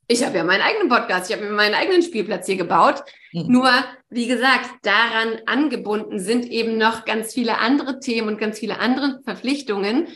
ich 0.09 0.25
habe 0.25 0.37
ja 0.37 0.45
meinen 0.45 0.63
eigenen 0.63 0.89
Podcast, 0.89 1.29
ich 1.29 1.37
habe 1.37 1.47
mir 1.47 1.55
meinen 1.55 1.75
eigenen 1.75 2.03
Spielplatz 2.03 2.47
hier 2.47 2.57
gebaut. 2.57 3.03
Mhm. 3.33 3.47
Nur, 3.49 3.71
wie 4.09 4.29
gesagt, 4.29 4.71
daran 4.83 5.41
angebunden 5.47 6.21
sind 6.21 6.47
eben 6.47 6.79
noch 6.79 7.05
ganz 7.05 7.35
viele 7.35 7.59
andere 7.59 7.99
Themen 7.99 8.29
und 8.29 8.39
ganz 8.39 8.61
viele 8.61 8.79
andere 8.79 9.21
Verpflichtungen. 9.25 10.07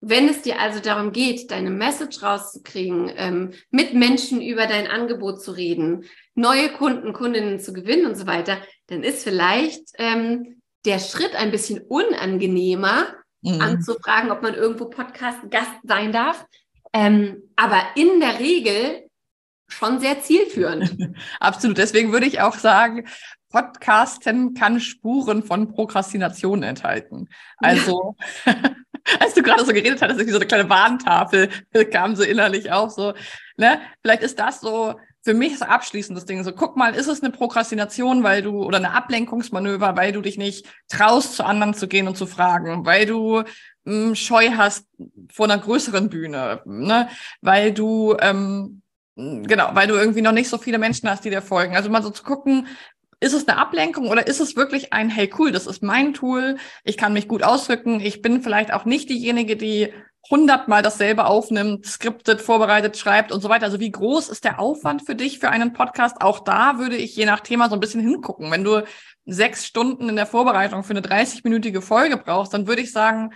Wenn 0.00 0.28
es 0.28 0.42
dir 0.42 0.60
also 0.60 0.80
darum 0.80 1.12
geht, 1.12 1.50
deine 1.50 1.70
Message 1.70 2.22
rauszukriegen, 2.22 3.10
ähm, 3.16 3.52
mit 3.70 3.94
Menschen 3.94 4.42
über 4.42 4.66
dein 4.66 4.86
Angebot 4.86 5.42
zu 5.42 5.52
reden, 5.52 6.04
neue 6.34 6.68
Kunden, 6.70 7.12
Kundinnen 7.12 7.60
zu 7.60 7.72
gewinnen 7.72 8.06
und 8.06 8.16
so 8.16 8.26
weiter, 8.26 8.58
dann 8.88 9.02
ist 9.02 9.24
vielleicht 9.24 9.82
ähm, 9.98 10.60
der 10.84 10.98
Schritt 10.98 11.34
ein 11.34 11.50
bisschen 11.50 11.80
unangenehmer, 11.80 13.06
mhm. 13.42 13.60
anzufragen, 13.60 14.30
ob 14.30 14.42
man 14.42 14.54
irgendwo 14.54 14.86
Podcast-Gast 14.86 15.72
sein 15.82 16.12
darf. 16.12 16.44
Ähm, 16.92 17.42
aber 17.56 17.82
in 17.96 18.20
der 18.20 18.38
Regel 18.38 19.08
schon 19.68 19.98
sehr 19.98 20.22
zielführend. 20.22 20.96
Absolut. 21.40 21.78
Deswegen 21.78 22.12
würde 22.12 22.26
ich 22.26 22.40
auch 22.40 22.54
sagen, 22.54 23.06
Podcasten 23.50 24.54
kann 24.54 24.80
Spuren 24.80 25.42
von 25.42 25.72
Prokrastination 25.72 26.62
enthalten. 26.62 27.28
Also, 27.58 28.16
ja. 28.44 28.54
als 29.20 29.34
du 29.34 29.42
gerade 29.42 29.64
so 29.64 29.72
geredet 29.72 30.02
hattest, 30.02 30.20
wie 30.26 30.30
so 30.30 30.36
eine 30.36 30.46
kleine 30.46 30.68
Warntafel 30.68 31.48
kam 31.90 32.16
so 32.16 32.22
innerlich 32.22 32.72
auf, 32.72 32.90
so, 32.90 33.14
ne? 33.56 33.80
Vielleicht 34.02 34.22
ist 34.22 34.38
das 34.38 34.60
so 34.60 34.94
für 35.26 35.34
mich 35.34 35.54
ist 35.54 35.62
das 35.62 36.24
Ding 36.24 36.44
so, 36.44 36.52
guck 36.52 36.76
mal, 36.76 36.94
ist 36.94 37.08
es 37.08 37.20
eine 37.20 37.32
Prokrastination, 37.32 38.22
weil 38.22 38.42
du, 38.42 38.62
oder 38.62 38.76
eine 38.76 38.92
Ablenkungsmanöver, 38.92 39.96
weil 39.96 40.12
du 40.12 40.20
dich 40.20 40.38
nicht 40.38 40.66
traust, 40.88 41.34
zu 41.34 41.44
anderen 41.44 41.74
zu 41.74 41.88
gehen 41.88 42.06
und 42.06 42.16
zu 42.16 42.26
fragen, 42.26 42.86
weil 42.86 43.06
du 43.06 43.38
mh, 43.38 43.44
hm, 43.86 44.14
Scheu 44.14 44.50
hast 44.56 44.86
vor 45.32 45.46
einer 45.46 45.58
größeren 45.58 46.10
Bühne, 46.10 46.62
ne? 46.64 47.08
weil 47.40 47.72
du, 47.74 48.16
ähm, 48.20 48.82
genau, 49.16 49.70
weil 49.72 49.88
du 49.88 49.94
irgendwie 49.94 50.22
noch 50.22 50.30
nicht 50.30 50.48
so 50.48 50.58
viele 50.58 50.78
Menschen 50.78 51.10
hast, 51.10 51.24
die 51.24 51.30
dir 51.30 51.42
folgen. 51.42 51.74
Also 51.74 51.90
mal 51.90 52.04
so 52.04 52.10
zu 52.10 52.22
gucken, 52.22 52.68
ist 53.20 53.32
es 53.32 53.48
eine 53.48 53.58
Ablenkung 53.58 54.08
oder 54.08 54.26
ist 54.26 54.40
es 54.40 54.56
wirklich 54.56 54.92
ein, 54.92 55.08
hey 55.08 55.30
cool, 55.38 55.50
das 55.52 55.66
ist 55.66 55.82
mein 55.82 56.12
Tool, 56.12 56.56
ich 56.84 56.96
kann 56.96 57.12
mich 57.12 57.28
gut 57.28 57.42
ausdrücken, 57.42 58.00
ich 58.00 58.20
bin 58.22 58.42
vielleicht 58.42 58.72
auch 58.72 58.84
nicht 58.84 59.08
diejenige, 59.08 59.56
die 59.56 59.92
hundertmal 60.30 60.82
dasselbe 60.82 61.26
aufnimmt, 61.26 61.86
skriptet, 61.86 62.40
vorbereitet, 62.40 62.96
schreibt 62.96 63.32
und 63.32 63.40
so 63.40 63.48
weiter. 63.48 63.66
Also 63.66 63.80
wie 63.80 63.92
groß 63.92 64.28
ist 64.28 64.44
der 64.44 64.58
Aufwand 64.58 65.06
für 65.06 65.14
dich 65.14 65.38
für 65.38 65.50
einen 65.50 65.72
Podcast? 65.72 66.20
Auch 66.20 66.40
da 66.40 66.78
würde 66.78 66.96
ich 66.96 67.14
je 67.16 67.26
nach 67.26 67.40
Thema 67.40 67.68
so 67.68 67.74
ein 67.74 67.80
bisschen 67.80 68.00
hingucken. 68.00 68.50
Wenn 68.50 68.64
du 68.64 68.84
sechs 69.24 69.66
Stunden 69.66 70.08
in 70.08 70.16
der 70.16 70.26
Vorbereitung 70.26 70.82
für 70.82 70.92
eine 70.92 71.00
30-minütige 71.00 71.80
Folge 71.80 72.16
brauchst, 72.16 72.54
dann 72.54 72.66
würde 72.66 72.82
ich 72.82 72.92
sagen, 72.92 73.32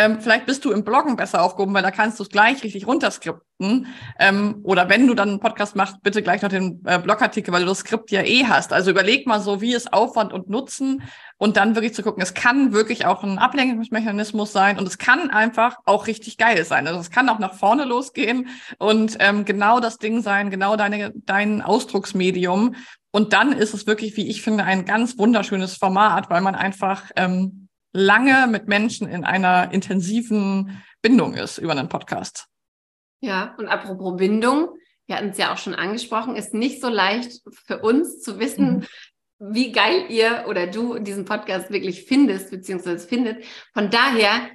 ähm, 0.00 0.18
vielleicht 0.18 0.46
bist 0.46 0.64
du 0.64 0.72
im 0.72 0.82
Bloggen 0.82 1.14
besser 1.14 1.42
aufgehoben, 1.42 1.74
weil 1.74 1.82
da 1.82 1.90
kannst 1.90 2.18
du 2.18 2.22
es 2.22 2.30
gleich 2.30 2.62
richtig 2.64 2.86
runterskripten. 2.86 3.86
Ähm, 4.18 4.60
oder 4.62 4.88
wenn 4.88 5.06
du 5.06 5.12
dann 5.12 5.28
einen 5.28 5.40
Podcast 5.40 5.76
machst, 5.76 6.02
bitte 6.02 6.22
gleich 6.22 6.40
noch 6.40 6.48
den 6.48 6.80
äh, 6.86 6.98
Blogartikel, 6.98 7.52
weil 7.52 7.60
du 7.60 7.68
das 7.68 7.80
Skript 7.80 8.10
ja 8.10 8.22
eh 8.22 8.46
hast. 8.46 8.72
Also 8.72 8.90
überleg 8.90 9.26
mal 9.26 9.40
so, 9.40 9.60
wie 9.60 9.74
ist 9.74 9.92
Aufwand 9.92 10.32
und 10.32 10.48
Nutzen 10.48 11.02
und 11.36 11.58
dann 11.58 11.74
wirklich 11.74 11.92
zu 11.92 12.02
gucken, 12.02 12.22
es 12.22 12.32
kann 12.32 12.72
wirklich 12.72 13.04
auch 13.04 13.22
ein 13.22 13.36
Ablenkungsmechanismus 13.36 14.52
sein 14.52 14.78
und 14.78 14.88
es 14.88 14.96
kann 14.96 15.28
einfach 15.28 15.76
auch 15.84 16.06
richtig 16.06 16.38
geil 16.38 16.64
sein. 16.64 16.86
Also 16.86 16.98
es 16.98 17.10
kann 17.10 17.28
auch 17.28 17.38
nach 17.38 17.52
vorne 17.52 17.84
losgehen 17.84 18.48
und 18.78 19.18
ähm, 19.20 19.44
genau 19.44 19.80
das 19.80 19.98
Ding 19.98 20.22
sein, 20.22 20.48
genau 20.48 20.76
deine, 20.76 21.12
dein 21.14 21.60
Ausdrucksmedium. 21.60 22.74
Und 23.10 23.34
dann 23.34 23.52
ist 23.52 23.74
es 23.74 23.86
wirklich, 23.86 24.16
wie 24.16 24.28
ich 24.28 24.40
finde, 24.40 24.64
ein 24.64 24.86
ganz 24.86 25.18
wunderschönes 25.18 25.76
Format, 25.76 26.30
weil 26.30 26.40
man 26.40 26.54
einfach 26.54 27.10
ähm, 27.16 27.68
lange 27.92 28.46
mit 28.46 28.68
Menschen 28.68 29.08
in 29.08 29.24
einer 29.24 29.72
intensiven 29.72 30.82
Bindung 31.02 31.34
ist 31.34 31.58
über 31.58 31.72
einen 31.72 31.88
Podcast. 31.88 32.46
Ja, 33.20 33.54
und 33.58 33.68
apropos 33.68 34.16
Bindung, 34.16 34.68
wir 35.06 35.16
hatten 35.16 35.30
es 35.30 35.38
ja 35.38 35.52
auch 35.52 35.58
schon 35.58 35.74
angesprochen, 35.74 36.36
ist 36.36 36.54
nicht 36.54 36.80
so 36.80 36.88
leicht 36.88 37.42
für 37.66 37.80
uns 37.80 38.20
zu 38.20 38.38
wissen, 38.38 38.86
mhm. 39.38 39.52
wie 39.52 39.72
geil 39.72 40.06
ihr 40.08 40.46
oder 40.48 40.66
du 40.66 40.98
diesen 40.98 41.24
Podcast 41.24 41.70
wirklich 41.70 42.04
findest, 42.04 42.50
beziehungsweise 42.50 43.06
findet. 43.06 43.44
Von 43.74 43.90
daher 43.90 44.50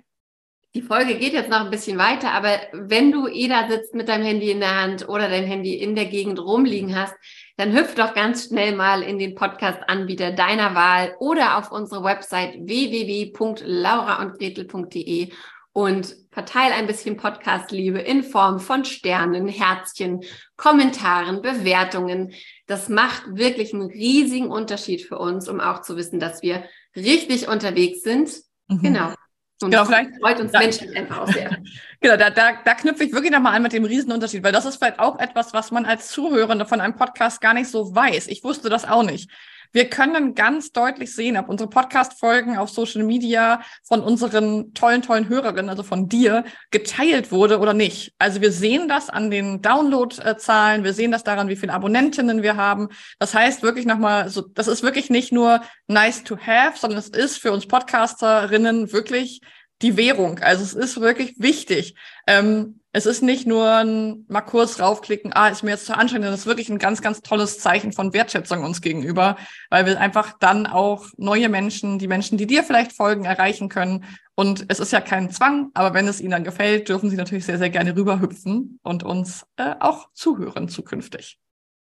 Die 0.76 0.82
Folge 0.82 1.18
geht 1.18 1.32
jetzt 1.32 1.50
noch 1.50 1.62
ein 1.62 1.72
bisschen 1.72 1.98
weiter, 1.98 2.34
aber 2.34 2.60
wenn 2.74 3.10
du 3.10 3.30
eh 3.30 3.48
da 3.48 3.70
sitzt 3.70 3.96
mit 3.96 4.10
deinem 4.10 4.26
Handy 4.26 4.52
in 4.52 4.60
der 4.60 4.76
Hand 4.76 5.08
oder 5.08 5.30
dein 5.30 5.46
Handy 5.46 5.74
in 5.76 5.96
der 5.96 6.04
Gegend 6.04 6.38
rumliegen 6.38 6.94
hast, 6.98 7.14
dann 7.58 7.74
hüpf 7.74 7.96
doch 7.96 8.14
ganz 8.14 8.48
schnell 8.48 8.76
mal 8.76 9.02
in 9.02 9.18
den 9.18 9.34
Podcast-Anbieter 9.36 10.32
deiner 10.32 10.76
Wahl 10.76 11.16
oder 11.20 11.58
auf 11.58 11.72
unsere 11.72 12.04
Website 12.04 12.56
www.lauraundgretel.de 12.60 15.32
und 15.72 16.16
verteile 16.32 16.76
ein 16.76 16.88
bisschen 16.88 17.16
Podcast-Liebe 17.18 18.00
in 18.00 18.24
Form 18.24 18.60
von 18.60 18.86
Sternen, 18.86 19.48
Herzchen, 19.48 20.22
Kommentaren, 20.56 21.42
Bewertungen. 21.42 22.34
Das 22.66 22.88
macht 22.88 23.24
wirklich 23.36 23.74
einen 23.74 23.90
riesigen 23.90 24.52
Unterschied 24.52 25.02
für 25.02 25.18
uns, 25.18 25.50
um 25.50 25.60
auch 25.60 25.82
zu 25.82 25.98
wissen, 25.98 26.20
dass 26.20 26.42
wir 26.42 26.64
richtig 26.96 27.50
unterwegs 27.50 28.04
sind. 28.04 28.32
Mhm. 28.68 28.82
Genau. 28.82 29.14
Und 29.62 29.72
genau, 29.72 29.86
vielleicht 29.86 30.10
freut 30.20 30.40
uns 30.40 30.52
da, 30.52 30.60
Menschen 30.60 30.96
einfach 30.96 31.20
auch 31.20 31.28
sehr. 31.28 31.50
genau, 32.02 32.18
da, 32.18 32.30
da, 32.30 32.54
da 32.64 32.74
knüpfe 32.74 33.06
ich 33.06 33.14
wirklich 33.14 33.32
nochmal 33.32 33.56
an 33.56 33.64
mit 33.64 33.72
dem 33.72 33.86
Riesenunterschied, 33.86 34.44
weil 34.44 34.52
das 34.52 34.66
ist 34.66 34.78
vielleicht 34.78 35.00
auch 35.00 35.18
etwas, 35.20 35.54
was 35.54 35.72
man 35.72 35.86
als 35.86 36.10
Zuhörende 36.10 36.66
von 36.66 36.82
einem 36.82 36.96
Podcast 36.96 37.40
gar 37.40 37.54
nicht 37.54 37.70
so 37.70 37.96
weiß. 37.96 38.28
Ich 38.28 38.44
wusste 38.44 38.70
das 38.70 38.86
auch 38.86 39.04
nicht. 39.04 39.30
Wir 39.72 39.90
können 39.90 40.36
ganz 40.36 40.72
deutlich 40.72 41.14
sehen, 41.14 41.38
ob 41.38 41.50
unsere 41.50 41.70
Podcast-Folgen 41.70 42.58
auf 42.58 42.70
Social 42.70 43.04
Media 43.04 43.62
von 43.84 44.02
unseren 44.02 44.74
tollen, 44.74 45.02
tollen 45.02 45.30
Hörerinnen, 45.30 45.70
also 45.70 45.84
von 45.84 46.08
dir, 46.10 46.44
geteilt 46.72 47.32
wurde 47.32 47.60
oder 47.60 47.74
nicht. 47.74 48.14
Also 48.20 48.42
wir 48.42 48.52
sehen 48.52 48.88
das 48.88 49.10
an 49.10 49.32
den 49.32 49.62
Download-Zahlen, 49.62 50.84
wir 50.84 50.94
sehen 50.94 51.12
das 51.12 51.24
daran, 51.24 51.50
wie 51.50 51.56
viele 51.56 51.74
Abonnentinnen 51.74 52.44
wir 52.44 52.56
haben. 52.56 52.90
Das 53.20 53.34
heißt 53.34 53.64
wirklich 53.64 53.86
nochmal, 53.86 54.30
so, 54.30 54.42
das 54.42 54.68
ist 54.68 54.84
wirklich 54.84 55.10
nicht 55.10 55.32
nur 55.32 55.62
nice 55.88 56.24
to 56.24 56.38
have, 56.38 56.78
sondern 56.78 57.00
es 57.00 57.10
ist 57.10 57.38
für 57.38 57.52
uns 57.52 57.68
Podcasterinnen 57.68 58.92
wirklich 58.92 59.42
die 59.82 59.98
Währung. 59.98 60.40
Also 60.40 60.64
es 60.64 60.74
ist 60.74 61.02
wirklich 61.02 61.36
wichtig. 61.38 61.96
Ähm, 62.28 62.80
es 62.96 63.06
ist 63.06 63.22
nicht 63.22 63.46
nur 63.46 63.70
ein 63.70 64.24
mal 64.30 64.40
kurz 64.40 64.80
raufklicken, 64.80 65.34
ah, 65.34 65.50
ist 65.50 65.64
mir 65.64 65.72
jetzt 65.72 65.86
zu 65.86 65.98
anstrengend, 65.98 66.30
das 66.30 66.40
ist 66.40 66.46
wirklich 66.46 66.70
ein 66.70 66.80
ganz, 66.80 67.02
ganz 67.02 67.22
tolles 67.22 67.60
Zeichen 67.60 67.92
von 67.92 68.14
Wertschätzung 68.14 68.64
uns 68.64 68.80
gegenüber, 68.80 69.36
weil 69.70 69.86
wir 69.86 70.00
einfach 70.00 70.32
dann 70.40 70.66
auch 70.66 71.08
neue 71.18 71.50
Menschen, 71.50 72.00
die 72.00 72.08
Menschen, 72.08 72.38
die 72.38 72.48
dir 72.48 72.64
vielleicht 72.64 72.94
folgen, 72.94 73.26
erreichen 73.26 73.68
können. 73.68 74.06
Und 74.36 74.68
es 74.70 74.80
ist 74.80 74.94
ja 74.94 75.02
kein 75.02 75.30
Zwang, 75.30 75.72
aber 75.74 75.94
wenn 75.94 76.08
es 76.08 76.22
ihnen 76.22 76.32
dann 76.32 76.46
gefällt, 76.46 76.88
dürfen 76.88 77.10
sie 77.10 77.18
natürlich 77.18 77.44
sehr, 77.44 77.58
sehr 77.58 77.70
gerne 77.70 77.98
rüberhüpfen 77.98 78.80
und 78.82 79.04
uns 79.04 79.46
äh, 79.58 79.76
auch 79.82 80.08
zuhören 80.14 80.70
zukünftig. 80.70 81.38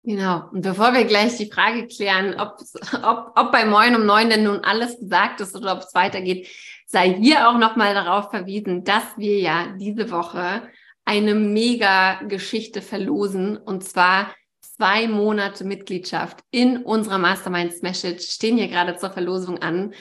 Genau. 0.02 0.48
Und 0.50 0.62
bevor 0.62 0.94
wir 0.94 1.04
gleich 1.04 1.36
die 1.36 1.50
Frage 1.50 1.88
klären, 1.88 2.40
ob, 2.40 2.56
ob, 3.02 3.32
ob 3.36 3.52
bei 3.52 3.66
Moin 3.66 3.96
um 3.96 4.06
neun 4.06 4.30
denn 4.30 4.44
nun 4.44 4.60
alles 4.60 4.98
gesagt 4.98 5.42
ist 5.42 5.54
oder 5.54 5.74
ob 5.74 5.80
es 5.80 5.94
weitergeht, 5.94 6.48
sei 6.86 7.12
hier 7.12 7.50
auch 7.50 7.58
nochmal 7.58 7.92
darauf 7.92 8.30
verwiesen, 8.30 8.84
dass 8.84 9.02
wir 9.18 9.40
ja 9.40 9.66
diese 9.78 10.10
Woche 10.10 10.62
eine 11.06 11.34
mega 11.34 12.20
Geschichte 12.24 12.82
verlosen 12.82 13.56
und 13.56 13.84
zwar 13.84 14.34
zwei 14.60 15.08
Monate 15.08 15.64
Mitgliedschaft 15.64 16.40
in 16.50 16.78
unserer 16.78 17.18
Mastermind 17.18 17.72
Smash 17.72 18.04
It 18.04 18.22
stehen 18.22 18.58
hier 18.58 18.68
gerade 18.68 18.96
zur 18.96 19.10
Verlosung 19.10 19.58
an. 19.58 19.94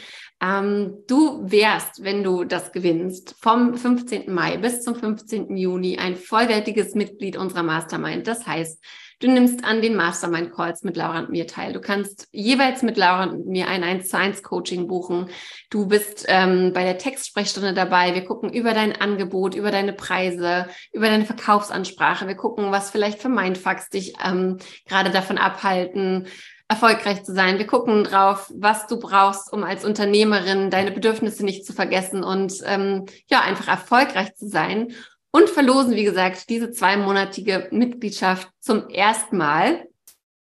Ähm, 0.46 0.98
du 1.08 1.50
wärst, 1.50 2.04
wenn 2.04 2.24
du 2.24 2.44
das 2.44 2.72
gewinnst, 2.72 3.36
vom 3.40 3.76
15. 3.76 4.32
Mai 4.32 4.58
bis 4.58 4.84
zum 4.84 4.96
15. 4.96 5.58
Juni 5.58 5.98
ein 5.98 6.16
vollwertiges 6.16 6.94
Mitglied 6.94 7.38
unserer 7.38 7.64
Mastermind. 7.64 8.28
Das 8.28 8.46
heißt, 8.46 8.80
Du 9.20 9.32
nimmst 9.32 9.64
an 9.64 9.82
den 9.82 9.96
Mastermind 9.96 10.52
Calls 10.52 10.84
mit 10.84 10.98
Laura 10.98 11.20
und 11.20 11.30
mir 11.30 11.48
teil. 11.48 11.72
Du 11.72 11.80
kannst 11.80 12.28
jeweils 12.34 12.82
mit 12.82 12.98
Laura 12.98 13.24
und 13.24 13.48
mir 13.48 13.70
ein 13.70 13.82
1 13.82 14.10
zu 14.10 14.18
1 14.18 14.44
Coaching 14.44 14.88
buchen. 14.88 15.30
Du 15.70 15.88
bist 15.88 16.26
ähm, 16.28 16.74
bei 16.74 16.84
der 16.84 16.98
Textsprechstunde 16.98 17.74
dabei. 17.74 18.14
Wir 18.14 18.26
gucken 18.26 18.52
über 18.52 18.74
dein 18.74 19.00
Angebot, 19.00 19.56
über 19.56 19.72
deine 19.72 19.94
Preise, 19.94 20.68
über 20.92 21.08
deine 21.08 21.26
Verkaufsansprache. 21.26 22.28
Wir 22.28 22.36
gucken, 22.36 22.72
was 22.72 22.92
vielleicht 22.92 23.22
für 23.22 23.30
Mindfucks 23.30 23.90
dich 23.90 24.16
ähm, 24.22 24.58
gerade 24.86 25.12
davon 25.12 25.38
abhalten, 25.38 26.28
erfolgreich 26.68 27.24
zu 27.24 27.34
sein. 27.34 27.60
Wir 27.60 27.68
gucken 27.68 28.04
drauf, 28.04 28.52
was 28.56 28.88
du 28.88 29.00
brauchst, 29.00 29.54
um 29.54 29.64
als 29.64 29.86
Unternehmerin 29.86 30.72
deine 30.72 30.92
Bedürfnisse 30.92 31.46
nicht 31.46 31.66
zu 31.66 31.74
vergessen 31.74 32.24
und 32.24 32.56
ähm, 32.66 33.06
ja, 33.30 33.42
einfach 33.42 33.68
erfolgreich 33.68 34.36
zu 34.36 34.48
sein 34.48 34.94
und 35.32 35.50
verlosen, 35.50 35.96
wie 35.96 36.04
gesagt, 36.04 36.50
diese 36.50 36.72
zweimonatige 36.72 37.68
Mitgliedschaft 37.72 38.50
zum 38.60 38.90
ersten 38.90 39.38
Mal. 39.38 39.88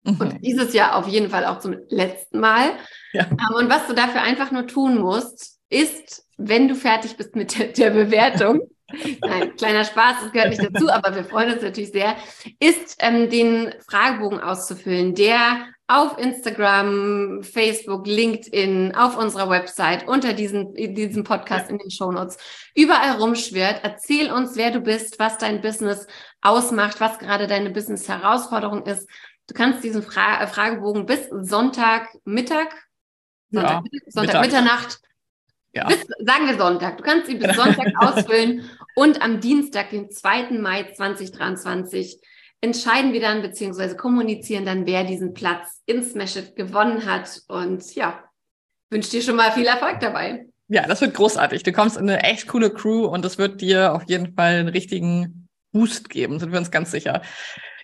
Mhm. 0.04 0.18
Und 0.20 0.46
dieses 0.46 0.74
Jahr 0.74 0.96
auf 0.96 1.08
jeden 1.08 1.30
Fall 1.30 1.46
auch 1.46 1.60
zum 1.60 1.76
letzten 1.90 2.40
Mal. 2.40 2.72
Ja. 3.14 3.28
Ähm, 3.30 3.56
und 3.58 3.70
was 3.70 3.88
du 3.88 3.94
dafür 3.94 4.22
einfach 4.22 4.52
nur 4.52 4.66
tun 4.66 4.98
musst, 4.98 5.60
ist, 5.70 6.26
wenn 6.38 6.68
du 6.68 6.76
fertig 6.76 7.18
bist 7.18 7.36
mit 7.36 7.58
der, 7.58 7.68
der 7.68 7.92
Bewertung, 7.92 8.62
Nein, 9.22 9.56
kleiner 9.56 9.84
Spaß, 9.84 10.18
das 10.22 10.32
gehört 10.32 10.50
nicht 10.50 10.64
dazu, 10.64 10.90
aber 10.90 11.16
wir 11.16 11.26
freuen 11.26 11.54
uns 11.54 11.64
natürlich 11.64 11.92
sehr, 11.92 12.16
ist 12.60 12.98
ähm, 13.00 13.30
den 13.30 13.74
Fragebogen 13.88 14.40
auszufüllen, 14.40 15.16
der 15.16 15.68
auf 15.88 16.18
Instagram, 16.18 17.44
Facebook, 17.44 18.08
LinkedIn, 18.08 18.96
auf 18.96 19.18
unserer 19.18 19.50
Website, 19.50 20.08
unter 20.08 20.34
diesem, 20.34 20.74
diesem 20.74 21.24
Podcast 21.24 21.70
in 21.70 21.78
den 21.78 21.92
Shownotes, 21.92 22.38
überall 22.76 23.18
rumschwirrt. 23.18 23.82
Erzähl 23.84 24.32
uns, 24.32 24.56
wer 24.56 24.72
du 24.72 24.80
bist, 24.80 25.20
was 25.20 25.38
dein 25.38 25.62
Business 25.62 26.08
ausmacht, 26.42 27.00
was 27.00 27.20
gerade 27.20 27.46
deine 27.46 27.70
Business-Herausforderung 27.70 28.84
ist. 28.86 29.08
Du 29.48 29.54
kannst 29.54 29.84
diesen 29.84 30.02
Fra 30.02 30.42
äh, 30.42 30.48
Fragebogen 30.48 31.06
bis 31.06 31.30
Sonntagmittag, 31.30 32.70
Sonntag, 33.52 33.84
ja, 33.92 34.00
Sonntag 34.08 34.42
Mitternacht, 34.42 35.00
ja. 35.74 35.88
bis, 35.88 36.04
sagen 36.26 36.48
wir 36.48 36.58
Sonntag. 36.58 36.98
Du 36.98 37.04
kannst 37.04 37.30
ihn 37.30 37.38
bis 37.38 37.56
Sonntag 37.56 37.94
ausfüllen 38.00 38.68
und 38.96 39.22
am 39.22 39.40
Dienstag, 39.40 39.92
den 39.92 40.10
2. 40.10 40.50
Mai 40.60 40.92
2023, 40.94 42.20
entscheiden 42.66 43.14
wir 43.14 43.22
dann 43.22 43.44
beziehungsweise 43.44 43.96
kommunizieren 43.96 44.66
dann, 44.66 44.88
wer 44.88 45.04
diesen 45.04 45.34
Platz 45.34 45.82
in 45.86 46.04
Smash 46.04 46.36
It 46.36 46.56
gewonnen 46.56 47.06
hat. 47.06 47.42
Und 47.48 47.94
ja, 47.94 48.24
wünsche 48.90 49.12
dir 49.12 49.22
schon 49.22 49.36
mal 49.36 49.52
viel 49.52 49.68
Erfolg 49.68 50.00
dabei. 50.00 50.48
Ja, 50.68 50.88
das 50.88 51.02
wird 51.02 51.14
großartig. 51.14 51.62
Du 51.62 51.72
kommst 51.72 51.96
in 51.96 52.10
eine 52.10 52.24
echt 52.24 52.48
coole 52.48 52.72
Crew 52.72 53.06
und 53.06 53.24
das 53.24 53.38
wird 53.38 53.62
dir 53.62 53.94
auf 53.94 54.04
jeden 54.08 54.34
Fall 54.34 54.56
einen 54.56 54.70
richtigen 54.70 55.48
Boost 55.72 56.10
geben, 56.10 56.40
sind 56.40 56.52
wir 56.52 56.58
uns 56.58 56.72
ganz 56.72 56.90
sicher. 56.90 57.22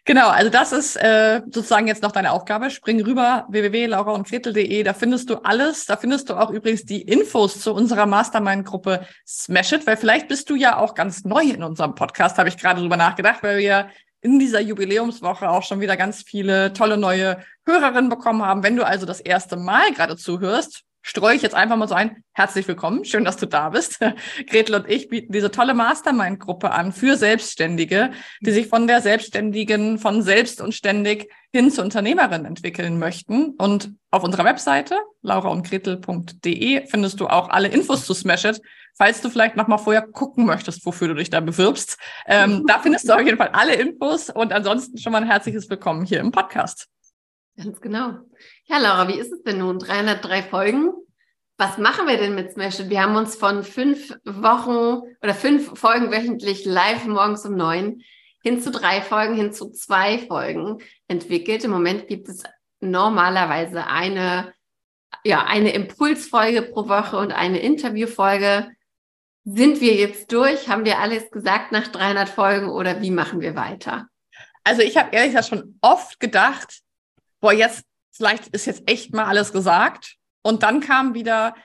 Genau, 0.04 0.30
also 0.30 0.50
das 0.50 0.72
ist 0.72 0.96
äh, 0.96 1.41
sozusagen 1.46 1.86
jetzt 1.86 2.02
noch 2.02 2.12
deine 2.12 2.32
Aufgabe. 2.32 2.72
Spring 2.72 3.04
rüber 3.04 3.46
www.lauraundgretel.de, 3.50 4.82
da 4.82 4.96
findest 4.96 5.30
du 5.30 5.36
alles. 5.44 5.86
Da 5.86 5.96
findest 5.96 6.32
du 6.32 6.34
auch 6.34 6.50
übrigens 6.50 6.86
die 6.86 7.04
Infos 7.04 7.62
zu 7.62 7.72
unserer 7.72 8.08
Mastermind-Gruppe 8.08 9.06
Smash 9.28 9.74
It, 9.74 9.86
weil 9.86 9.98
vielleicht 9.98 10.28
bist 10.28 10.50
du 10.50 10.56
ja 10.56 10.78
auch 10.78 10.96
ganz 10.96 11.24
neu 11.24 11.44
in 11.44 11.62
unserem 11.62 11.94
Podcast, 11.94 12.39
habe 12.39 12.50
ich 12.50 12.58
gerade 12.58 12.82
drüber 12.82 12.98
nachgedacht, 12.98 13.44
weil 13.44 13.60
wir 13.60 13.89
in 14.22 14.40
dieser 14.40 14.62
Jubiläumswoche 14.62 15.50
auch 15.50 15.64
schon 15.64 15.82
wieder 15.82 15.98
ganz 15.98 16.22
viele 16.22 16.74
tolle 16.74 16.98
neue 16.98 17.40
Hörerinnen 17.66 18.10
bekommen 18.10 18.44
haben. 18.44 18.64
Wenn 18.64 18.76
du 18.76 18.86
also 18.86 19.06
das 19.06 19.20
erste 19.20 19.58
Mal 19.58 19.92
gerade 19.94 20.16
zuhörst, 20.16 20.84
streue 21.02 21.36
ich 21.36 21.42
jetzt 21.42 21.56
einfach 21.56 21.76
mal 21.76 21.88
so 21.88 21.96
ein. 21.96 22.24
Herzlich 22.34 22.68
willkommen, 22.68 23.04
schön, 23.06 23.26
dass 23.26 23.38
du 23.38 23.48
da 23.48 23.70
bist. 23.70 24.00
Gretel 24.48 24.76
und 24.76 24.90
ich 24.90 25.10
bieten 25.10 25.34
diese 25.34 25.50
tolle 25.50 25.74
Mastermind-Gruppe 25.74 26.72
an 26.72 26.92
für 26.92 27.18
Selbstständige, 27.18 28.12
die 28.42 28.52
sich 28.52 28.68
von 28.68 28.86
der 28.86 29.02
Selbstständigen, 29.02 29.98
von 29.98 30.22
selbst 30.22 30.62
und 30.62 30.74
ständig 30.74 31.32
hin 31.52 31.72
zur 31.72 31.84
Unternehmerin 31.84 32.46
entwickeln 32.46 33.00
möchten. 33.00 33.56
Und 33.58 33.92
auf 34.12 34.24
unserer 34.24 34.46
Webseite 34.46 34.96
lauraundgretel.de 35.24 36.88
findest 36.88 37.20
du 37.20 37.28
auch 37.28 37.50
alle 37.50 37.68
Infos 37.70 38.06
zu 38.06 38.14
Smash 38.14 38.46
It, 38.46 38.62
falls 38.95 39.21
du 39.21 39.30
vielleicht 39.30 39.56
noch 39.56 39.67
mal 39.67 39.77
vorher 39.77 40.01
gucken 40.01 40.45
möchtest, 40.45 40.86
wofür 40.86 41.10
du 41.10 41.15
dich 41.15 41.30
da 41.30 41.39
bewirbst. 41.39 41.97
Ähm, 42.27 42.65
da 42.67 42.80
findest 42.80 43.08
du 43.08 43.13
auf 43.13 43.21
jeden 43.21 43.38
Fall 43.38 43.49
alle 43.49 43.75
Infos 43.75 44.30
und 44.30 44.54
ansonsten 44.54 44.97
schon 44.97 45.12
mal 45.12 45.21
ein 45.21 45.30
herzliches 45.30 45.69
Willkommen 45.69 46.06
hier 46.06 46.19
im 46.19 46.32
Podcast. 46.32 46.88
Ganz 47.58 47.82
genau. 47.82 48.13
Ja, 48.65 48.77
Laura, 48.77 49.08
wie 49.08 49.19
ist 49.19 49.32
es 49.32 49.43
denn 49.43 49.60
nun? 49.60 49.80
303 49.80 50.43
Folgen. 50.43 50.91
Was 51.58 51.77
machen 51.77 52.08
wir 52.08 52.17
denn 52.17 52.34
mit 52.34 52.51
Smash? 52.54 52.89
Wir 52.89 53.01
haben 53.04 53.15
uns 53.15 53.36
von 53.36 53.63
fünf 53.63 54.15
Wochen 54.23 55.04
oder 55.21 55.36
fünf 55.36 55.77
Folgen 55.77 56.12
wöchentlich 56.12 56.65
live 56.65 57.06
morgens 57.06 57.45
um 57.45 57.56
neun 57.56 58.01
hin 58.43 58.60
zu 58.62 58.71
drei 58.71 59.01
Folgen, 59.01 59.36
hin 59.36 59.54
zu 59.54 59.71
zwei 59.71 60.17
Folgen 60.17 60.80
entwickelt. 61.08 61.63
Im 61.63 61.71
Moment 61.71 62.08
gibt 62.08 62.27
es 62.27 62.43
normalerweise 62.80 63.86
eine, 63.86 64.54
ja, 65.23 65.43
eine 65.43 65.73
Impulsfolge 65.73 66.63
pro 66.63 66.89
Woche 66.89 67.17
und 67.17 67.32
eine 67.32 67.60
Interviewfolge. 67.60 68.69
Sind 69.43 69.82
wir 69.82 69.95
jetzt 69.95 70.32
durch? 70.32 70.67
Haben 70.67 70.86
wir 70.86 70.99
alles 70.99 71.32
gesagt 71.32 71.71
nach 71.71 71.88
300 71.88 72.30
Folgen 72.30 72.69
oder 72.69 73.01
wie 73.01 73.12
machen 73.12 73.41
wir 73.41 73.56
weiter? 73.56 74.08
Also 74.63 74.82
ich 74.82 74.97
habe 74.97 75.10
ehrlich 75.15 75.32
gesagt 75.32 75.49
schon 75.49 75.80
oft 75.82 76.19
gedacht, 76.19 76.82
boah, 77.39 77.51
jetzt 77.54 77.84
vielleicht 78.12 78.47
ist 78.49 78.65
jetzt 78.65 78.84
echt 78.89 79.13
mal 79.13 79.25
alles 79.25 79.51
gesagt. 79.51 80.17
Und 80.43 80.63
dann 80.63 80.80
kam 80.80 81.13
wieder 81.13 81.56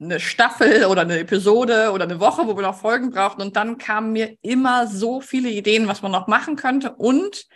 eine 0.00 0.18
Staffel 0.18 0.86
oder 0.86 1.02
eine 1.02 1.20
Episode 1.20 1.92
oder 1.92 2.04
eine 2.04 2.20
Woche, 2.20 2.46
wo 2.46 2.56
wir 2.56 2.62
noch 2.62 2.78
Folgen 2.78 3.10
brauchten. 3.10 3.42
Und 3.42 3.56
dann 3.56 3.78
kamen 3.78 4.12
mir 4.12 4.36
immer 4.42 4.86
so 4.88 5.20
viele 5.20 5.50
Ideen, 5.50 5.86
was 5.86 6.02
man 6.02 6.12
noch 6.12 6.26
machen 6.26 6.56
könnte. 6.56 6.92
Und 6.92 7.46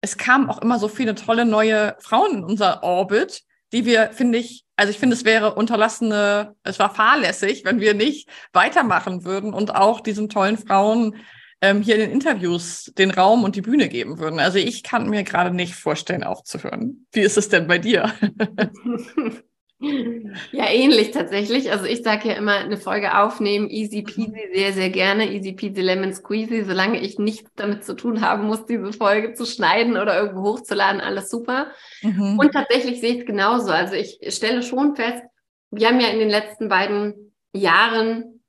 es 0.00 0.16
kamen 0.16 0.48
auch 0.48 0.62
immer 0.62 0.78
so 0.78 0.88
viele 0.88 1.14
tolle 1.14 1.44
neue 1.44 1.96
Frauen 1.98 2.38
in 2.38 2.44
unser 2.44 2.84
Orbit, 2.84 3.42
die 3.72 3.84
wir, 3.84 4.12
finde 4.12 4.38
ich, 4.38 4.64
also 4.78 4.92
ich 4.92 4.98
finde, 4.98 5.16
es 5.16 5.24
wäre 5.24 5.54
unterlassene, 5.54 6.54
es 6.62 6.78
war 6.78 6.94
fahrlässig, 6.94 7.64
wenn 7.64 7.80
wir 7.80 7.94
nicht 7.94 8.28
weitermachen 8.52 9.24
würden 9.24 9.52
und 9.52 9.74
auch 9.74 10.00
diesen 10.00 10.28
tollen 10.28 10.56
Frauen 10.56 11.16
ähm, 11.60 11.82
hier 11.82 11.96
in 11.96 12.02
den 12.02 12.12
Interviews 12.12 12.92
den 12.96 13.10
Raum 13.10 13.42
und 13.42 13.56
die 13.56 13.60
Bühne 13.60 13.88
geben 13.88 14.20
würden. 14.20 14.38
Also 14.38 14.58
ich 14.58 14.84
kann 14.84 15.10
mir 15.10 15.24
gerade 15.24 15.50
nicht 15.50 15.74
vorstellen, 15.74 16.22
aufzuhören. 16.22 17.06
Wie 17.10 17.22
ist 17.22 17.36
es 17.36 17.48
denn 17.48 17.66
bei 17.66 17.78
dir? 17.78 18.12
Ja, 19.80 20.68
ähnlich 20.68 21.12
tatsächlich. 21.12 21.70
Also 21.70 21.84
ich 21.84 22.02
sage 22.02 22.28
ja 22.28 22.34
immer, 22.34 22.56
eine 22.56 22.76
Folge 22.76 23.16
aufnehmen, 23.16 23.70
easy 23.70 24.02
peasy, 24.02 24.50
sehr, 24.52 24.72
sehr 24.72 24.90
gerne, 24.90 25.32
easy 25.32 25.52
peasy 25.52 25.80
lemon 25.80 26.12
squeezy, 26.12 26.64
solange 26.64 27.00
ich 27.00 27.18
nichts 27.18 27.50
damit 27.54 27.84
zu 27.84 27.94
tun 27.94 28.20
haben 28.20 28.46
muss, 28.46 28.66
diese 28.66 28.92
Folge 28.92 29.34
zu 29.34 29.46
schneiden 29.46 29.96
oder 29.96 30.18
irgendwo 30.18 30.42
hochzuladen, 30.42 31.00
alles 31.00 31.30
super. 31.30 31.68
Mhm. 32.02 32.38
Und 32.40 32.52
tatsächlich 32.52 33.00
sehe 33.00 33.14
ich 33.14 33.20
es 33.20 33.26
genauso. 33.26 33.70
Also 33.70 33.94
ich 33.94 34.18
stelle 34.28 34.64
schon 34.64 34.96
fest, 34.96 35.22
wir 35.70 35.86
haben 35.86 36.00
ja 36.00 36.08
in 36.08 36.18
den 36.18 36.30
letzten 36.30 36.68
beiden 36.68 37.32
Jahren, 37.52 38.42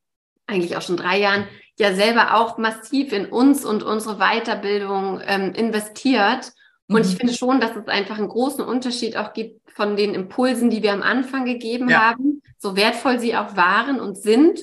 eigentlich 0.47 0.77
auch 0.77 0.81
schon 0.81 0.97
drei 0.97 1.19
Jahren, 1.19 1.47
ja 1.77 1.93
selber 1.93 2.35
auch 2.35 2.57
massiv 2.57 3.13
in 3.13 3.27
uns 3.27 3.65
und 3.65 3.83
unsere 3.83 4.17
Weiterbildung 4.17 5.21
ähm, 5.25 5.53
investiert. 5.53 6.51
Und 6.89 7.05
ich 7.05 7.13
mhm. 7.13 7.17
finde 7.17 7.33
schon, 7.33 7.59
dass 7.59 7.75
es 7.75 7.87
einfach 7.87 8.17
einen 8.17 8.29
großen 8.29 8.63
Unterschied 8.63 9.15
auch 9.15 9.33
gibt 9.33 9.71
von 9.71 9.95
den 9.95 10.15
Impulsen, 10.15 10.69
die 10.69 10.81
wir 10.81 10.91
am 10.91 11.03
Anfang 11.03 11.45
gegeben 11.45 11.87
ja. 11.87 12.01
haben, 12.01 12.41
so 12.57 12.75
wertvoll 12.75 13.19
sie 13.19 13.35
auch 13.35 13.55
waren 13.55 13.99
und 13.99 14.17
sind, 14.17 14.59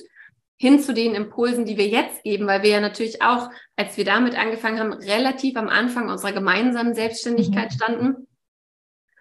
hin 0.57 0.79
zu 0.79 0.93
den 0.93 1.15
Impulsen, 1.15 1.65
die 1.65 1.77
wir 1.77 1.87
jetzt 1.87 2.23
geben, 2.23 2.47
weil 2.47 2.63
wir 2.63 2.71
ja 2.71 2.81
natürlich 2.81 3.21
auch, 3.21 3.49
als 3.75 3.95
wir 3.95 4.05
damit 4.05 4.37
angefangen 4.37 4.79
haben, 4.79 4.93
relativ 4.93 5.55
am 5.55 5.69
Anfang 5.69 6.09
unserer 6.09 6.33
gemeinsamen 6.33 6.95
Selbstständigkeit 6.95 7.71
mhm. 7.71 7.75
standen. 7.75 8.27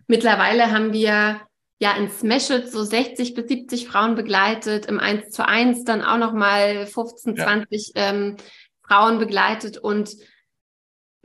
Mittlerweile 0.08 0.72
haben 0.72 0.92
wir 0.92 1.40
ja 1.78 1.92
in 1.96 2.10
Smashed 2.10 2.72
so 2.72 2.82
60 2.82 3.34
bis 3.34 3.48
70 3.48 3.86
Frauen 3.86 4.14
begleitet, 4.14 4.86
im 4.86 4.98
1 4.98 5.30
zu 5.30 5.46
1 5.46 5.84
dann 5.84 6.02
auch 6.02 6.18
nochmal 6.18 6.86
15, 6.86 7.36
ja. 7.36 7.44
20 7.44 7.92
ähm, 7.94 8.36
Frauen 8.82 9.18
begleitet 9.18 9.78
und 9.78 10.16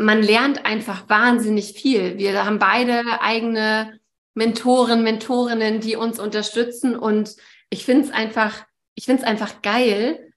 man 0.02 0.22
lernt 0.22 0.66
einfach 0.66 1.10
wahnsinnig 1.10 1.74
viel. 1.74 2.18
Wir 2.18 2.46
haben 2.46 2.60
beide 2.60 3.04
eigene 3.22 4.00
Mentoren, 4.34 5.04
Mentorinnen, 5.04 5.80
die 5.80 5.96
uns 5.96 6.20
unterstützen 6.20 6.96
und 6.96 7.36
ich 7.70 7.86
finde 7.86 8.08
es 8.08 8.12
einfach, 8.12 8.66
ich 8.96 9.06
finde 9.06 9.24
es 9.24 9.28
einfach 9.28 9.62
geil, 9.62 10.34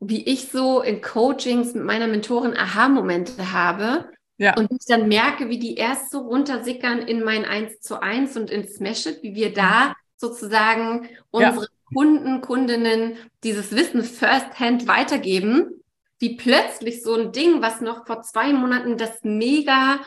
wie 0.00 0.24
ich 0.24 0.48
so 0.48 0.82
in 0.82 1.00
Coachings 1.00 1.74
mit 1.74 1.84
meiner 1.84 2.08
Mentorin 2.08 2.56
Aha-Momente 2.56 3.52
habe 3.52 4.10
ja. 4.36 4.56
und 4.56 4.70
ich 4.72 4.86
dann 4.86 5.08
merke, 5.08 5.48
wie 5.48 5.58
die 5.58 5.76
erst 5.76 6.10
so 6.10 6.20
runtersickern 6.20 7.00
in 7.00 7.22
mein 7.22 7.44
1 7.44 7.80
zu 7.80 8.02
1 8.02 8.36
und 8.36 8.50
in 8.50 8.66
Smash 8.66 9.06
It, 9.06 9.22
wie 9.22 9.34
wir 9.34 9.52
da 9.52 9.94
sozusagen 10.16 11.08
unsere 11.30 11.62
ja. 11.62 11.68
Kunden, 11.92 12.40
Kundinnen 12.40 13.16
dieses 13.44 13.72
Wissen 13.72 14.02
firsthand 14.02 14.88
weitergeben 14.88 15.81
wie 16.22 16.36
plötzlich 16.36 17.02
so 17.02 17.14
ein 17.14 17.32
Ding, 17.32 17.60
was 17.60 17.80
noch 17.80 18.06
vor 18.06 18.22
zwei 18.22 18.52
Monaten 18.52 18.96
das 18.96 19.18
mega, 19.22 20.00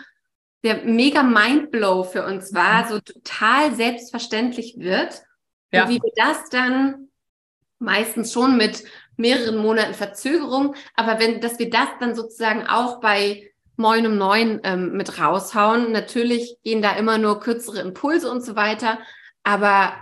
der 0.63 0.83
mega 0.85 1.21
Mindblow 1.21 2.05
für 2.05 2.25
uns 2.25 2.53
war, 2.53 2.85
mhm. 2.85 2.89
so 2.89 2.99
total 3.01 3.75
selbstverständlich 3.75 4.75
wird. 4.79 5.21
Ja. 5.71 5.83
Und 5.83 5.89
wie 5.89 6.01
wir 6.01 6.11
das 6.15 6.49
dann 6.49 7.09
meistens 7.79 8.31
schon 8.31 8.55
mit 8.55 8.85
mehreren 9.17 9.57
Monaten 9.57 9.93
Verzögerung, 9.93 10.75
aber 10.95 11.19
wenn, 11.19 11.41
dass 11.41 11.59
wir 11.59 11.69
das 11.69 11.89
dann 11.99 12.15
sozusagen 12.15 12.65
auch 12.65 12.99
bei 13.01 13.51
Moin 13.77 14.07
um 14.07 14.17
neun 14.17 14.61
ähm, 14.63 14.93
mit 14.93 15.19
raushauen. 15.19 15.91
Natürlich 15.91 16.55
gehen 16.63 16.81
da 16.81 16.95
immer 16.95 17.17
nur 17.17 17.41
kürzere 17.41 17.81
Impulse 17.81 18.31
und 18.31 18.41
so 18.41 18.55
weiter. 18.55 18.99
Aber 19.43 19.93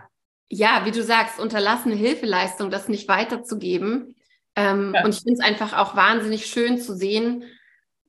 ja, 0.48 0.84
wie 0.86 0.92
du 0.92 1.02
sagst, 1.02 1.40
unterlassene 1.40 1.96
Hilfeleistung, 1.96 2.70
das 2.70 2.88
nicht 2.88 3.08
weiterzugeben, 3.08 4.16
ähm, 4.56 4.94
ja. 4.94 5.04
Und 5.04 5.14
ich 5.14 5.22
finde 5.22 5.34
es 5.34 5.40
einfach 5.40 5.78
auch 5.78 5.96
wahnsinnig 5.96 6.46
schön 6.46 6.80
zu 6.80 6.96
sehen, 6.96 7.44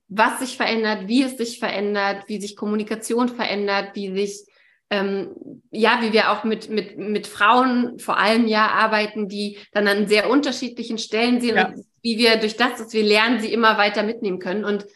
was 0.08 0.40
sich 0.40 0.56
verändert, 0.56 1.08
wie 1.08 1.22
es 1.22 1.36
sich 1.36 1.58
verändert, 1.58 2.24
wie 2.26 2.40
sich 2.40 2.56
Kommunikation 2.56 3.28
verändert, 3.28 3.90
wie 3.94 4.14
sich 4.14 4.46
ähm, 4.90 5.62
ja, 5.70 5.98
wie 6.02 6.12
wir 6.12 6.30
auch 6.30 6.44
mit, 6.44 6.68
mit, 6.68 6.98
mit 6.98 7.26
Frauen 7.26 7.98
vor 7.98 8.18
allem 8.18 8.46
ja 8.46 8.68
arbeiten, 8.68 9.28
die 9.28 9.58
dann 9.72 9.88
an 9.88 10.06
sehr 10.06 10.30
unterschiedlichen 10.30 10.98
Stellen 10.98 11.40
sind 11.40 11.56
ja. 11.56 11.68
und 11.68 11.84
wie 12.02 12.18
wir 12.18 12.36
durch 12.36 12.56
das, 12.56 12.80
was 12.80 12.92
wir 12.92 13.02
lernen, 13.02 13.40
sie 13.40 13.52
immer 13.52 13.78
weiter 13.78 14.02
mitnehmen 14.02 14.38
können. 14.38 14.64
Und 14.64 14.86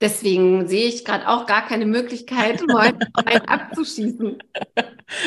deswegen 0.00 0.68
sehe 0.68 0.86
ich 0.86 1.04
gerade 1.04 1.28
auch 1.28 1.46
gar 1.46 1.66
keine 1.66 1.86
Möglichkeit, 1.86 2.62
heute 2.72 3.08
abzuschießen. 3.48 4.38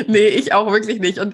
Nee, 0.08 0.28
ich 0.28 0.54
auch 0.54 0.72
wirklich 0.72 1.00
nicht. 1.00 1.20
Und 1.20 1.34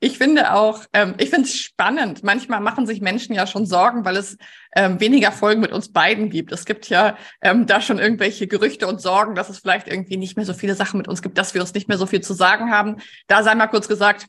ich 0.00 0.18
finde 0.18 0.52
auch, 0.52 0.84
ähm, 0.92 1.14
ich 1.18 1.30
finde 1.30 1.48
es 1.48 1.56
spannend. 1.56 2.22
Manchmal 2.22 2.60
machen 2.60 2.86
sich 2.86 3.00
Menschen 3.00 3.34
ja 3.34 3.46
schon 3.46 3.64
Sorgen, 3.64 4.04
weil 4.04 4.16
es 4.16 4.36
ähm, 4.76 5.00
weniger 5.00 5.32
Folgen 5.32 5.60
mit 5.60 5.72
uns 5.72 5.92
beiden 5.92 6.30
gibt. 6.30 6.52
Es 6.52 6.64
gibt 6.64 6.88
ja 6.88 7.16
ähm, 7.40 7.66
da 7.66 7.80
schon 7.80 7.98
irgendwelche 7.98 8.46
Gerüchte 8.46 8.86
und 8.86 9.00
Sorgen, 9.00 9.34
dass 9.34 9.48
es 9.48 9.58
vielleicht 9.58 9.88
irgendwie 9.88 10.16
nicht 10.16 10.36
mehr 10.36 10.46
so 10.46 10.52
viele 10.52 10.74
Sachen 10.74 10.98
mit 10.98 11.08
uns 11.08 11.22
gibt, 11.22 11.38
dass 11.38 11.54
wir 11.54 11.60
uns 11.60 11.74
nicht 11.74 11.88
mehr 11.88 11.98
so 11.98 12.06
viel 12.06 12.20
zu 12.20 12.34
sagen 12.34 12.70
haben. 12.70 12.96
Da 13.28 13.42
sei 13.42 13.54
mal 13.54 13.68
kurz 13.68 13.88
gesagt, 13.88 14.26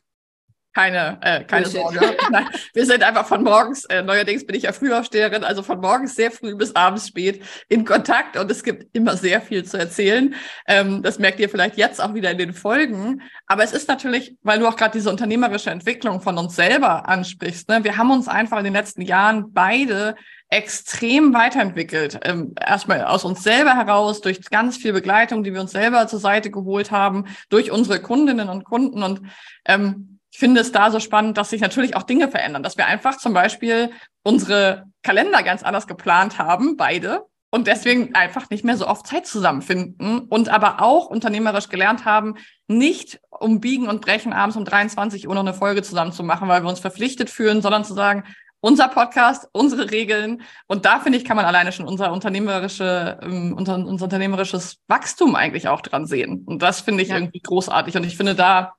keine, 0.76 1.18
äh, 1.22 1.42
keine 1.44 1.64
Sorge. 1.64 2.00
Nein, 2.30 2.48
wir 2.74 2.84
sind 2.84 3.02
einfach 3.02 3.26
von 3.26 3.42
morgens, 3.42 3.86
äh, 3.86 4.02
neuerdings 4.02 4.44
bin 4.44 4.54
ich 4.54 4.64
ja 4.64 4.72
Frühaufsteherin, 4.72 5.42
also 5.42 5.62
von 5.62 5.80
morgens 5.80 6.14
sehr 6.14 6.30
früh 6.30 6.54
bis 6.54 6.76
abends 6.76 7.08
spät 7.08 7.42
in 7.70 7.86
Kontakt 7.86 8.36
und 8.36 8.50
es 8.50 8.62
gibt 8.62 8.94
immer 8.94 9.16
sehr 9.16 9.40
viel 9.40 9.64
zu 9.64 9.78
erzählen. 9.78 10.34
Ähm, 10.68 11.02
das 11.02 11.18
merkt 11.18 11.40
ihr 11.40 11.48
vielleicht 11.48 11.78
jetzt 11.78 11.98
auch 11.98 12.12
wieder 12.12 12.30
in 12.30 12.36
den 12.36 12.52
Folgen. 12.52 13.22
Aber 13.46 13.64
es 13.64 13.72
ist 13.72 13.88
natürlich, 13.88 14.36
weil 14.42 14.58
du 14.58 14.68
auch 14.68 14.76
gerade 14.76 14.92
diese 14.92 15.08
unternehmerische 15.08 15.70
Entwicklung 15.70 16.20
von 16.20 16.36
uns 16.36 16.54
selber 16.54 17.08
ansprichst, 17.08 17.70
ne? 17.70 17.82
wir 17.82 17.96
haben 17.96 18.10
uns 18.10 18.28
einfach 18.28 18.58
in 18.58 18.64
den 18.64 18.74
letzten 18.74 19.00
Jahren 19.00 19.54
beide 19.54 20.14
extrem 20.50 21.32
weiterentwickelt. 21.32 22.20
Ähm, 22.22 22.54
erstmal 22.60 23.02
aus 23.02 23.24
uns 23.24 23.42
selber 23.42 23.74
heraus, 23.74 24.20
durch 24.20 24.42
ganz 24.42 24.76
viel 24.76 24.92
Begleitung, 24.92 25.42
die 25.42 25.54
wir 25.54 25.62
uns 25.62 25.72
selber 25.72 26.06
zur 26.06 26.20
Seite 26.20 26.50
geholt 26.50 26.90
haben, 26.90 27.24
durch 27.48 27.70
unsere 27.70 28.00
Kundinnen 28.02 28.50
und 28.50 28.64
Kunden 28.64 29.02
und 29.02 29.22
ähm, 29.64 30.15
ich 30.36 30.40
finde 30.40 30.60
es 30.60 30.70
da 30.70 30.90
so 30.90 31.00
spannend, 31.00 31.38
dass 31.38 31.48
sich 31.48 31.62
natürlich 31.62 31.96
auch 31.96 32.02
Dinge 32.02 32.28
verändern, 32.28 32.62
dass 32.62 32.76
wir 32.76 32.84
einfach 32.84 33.16
zum 33.16 33.32
Beispiel 33.32 33.90
unsere 34.22 34.84
Kalender 35.02 35.42
ganz 35.42 35.62
anders 35.62 35.86
geplant 35.86 36.38
haben, 36.38 36.76
beide, 36.76 37.24
und 37.50 37.66
deswegen 37.66 38.14
einfach 38.14 38.50
nicht 38.50 38.62
mehr 38.62 38.76
so 38.76 38.86
oft 38.86 39.06
Zeit 39.06 39.26
zusammenfinden 39.26 40.26
und 40.28 40.50
aber 40.50 40.82
auch 40.82 41.06
unternehmerisch 41.06 41.70
gelernt 41.70 42.04
haben, 42.04 42.34
nicht 42.68 43.18
um 43.30 43.60
Biegen 43.60 43.88
und 43.88 44.02
Brechen 44.02 44.34
abends 44.34 44.58
um 44.58 44.66
23 44.66 45.26
Uhr 45.26 45.34
noch 45.34 45.40
eine 45.40 45.54
Folge 45.54 45.80
zusammen 45.80 46.12
zu 46.12 46.22
machen, 46.22 46.48
weil 46.48 46.62
wir 46.62 46.68
uns 46.68 46.80
verpflichtet 46.80 47.30
fühlen, 47.30 47.62
sondern 47.62 47.86
zu 47.86 47.94
sagen, 47.94 48.24
unser 48.60 48.88
Podcast, 48.88 49.48
unsere 49.52 49.90
Regeln. 49.90 50.42
Und 50.66 50.84
da 50.84 51.00
finde 51.00 51.16
ich, 51.16 51.24
kann 51.24 51.36
man 51.36 51.46
alleine 51.46 51.72
schon 51.72 51.88
unser 51.88 52.12
unternehmerische, 52.12 53.18
ähm, 53.22 53.54
unser, 53.56 53.76
unser 53.76 54.04
unternehmerisches 54.04 54.82
Wachstum 54.86 55.34
eigentlich 55.34 55.68
auch 55.68 55.80
dran 55.80 56.04
sehen. 56.04 56.44
Und 56.44 56.60
das 56.60 56.82
finde 56.82 57.04
ich 57.04 57.08
ja. 57.08 57.16
irgendwie 57.16 57.40
großartig. 57.40 57.96
Und 57.96 58.04
ich 58.04 58.18
finde, 58.18 58.34
da 58.34 58.74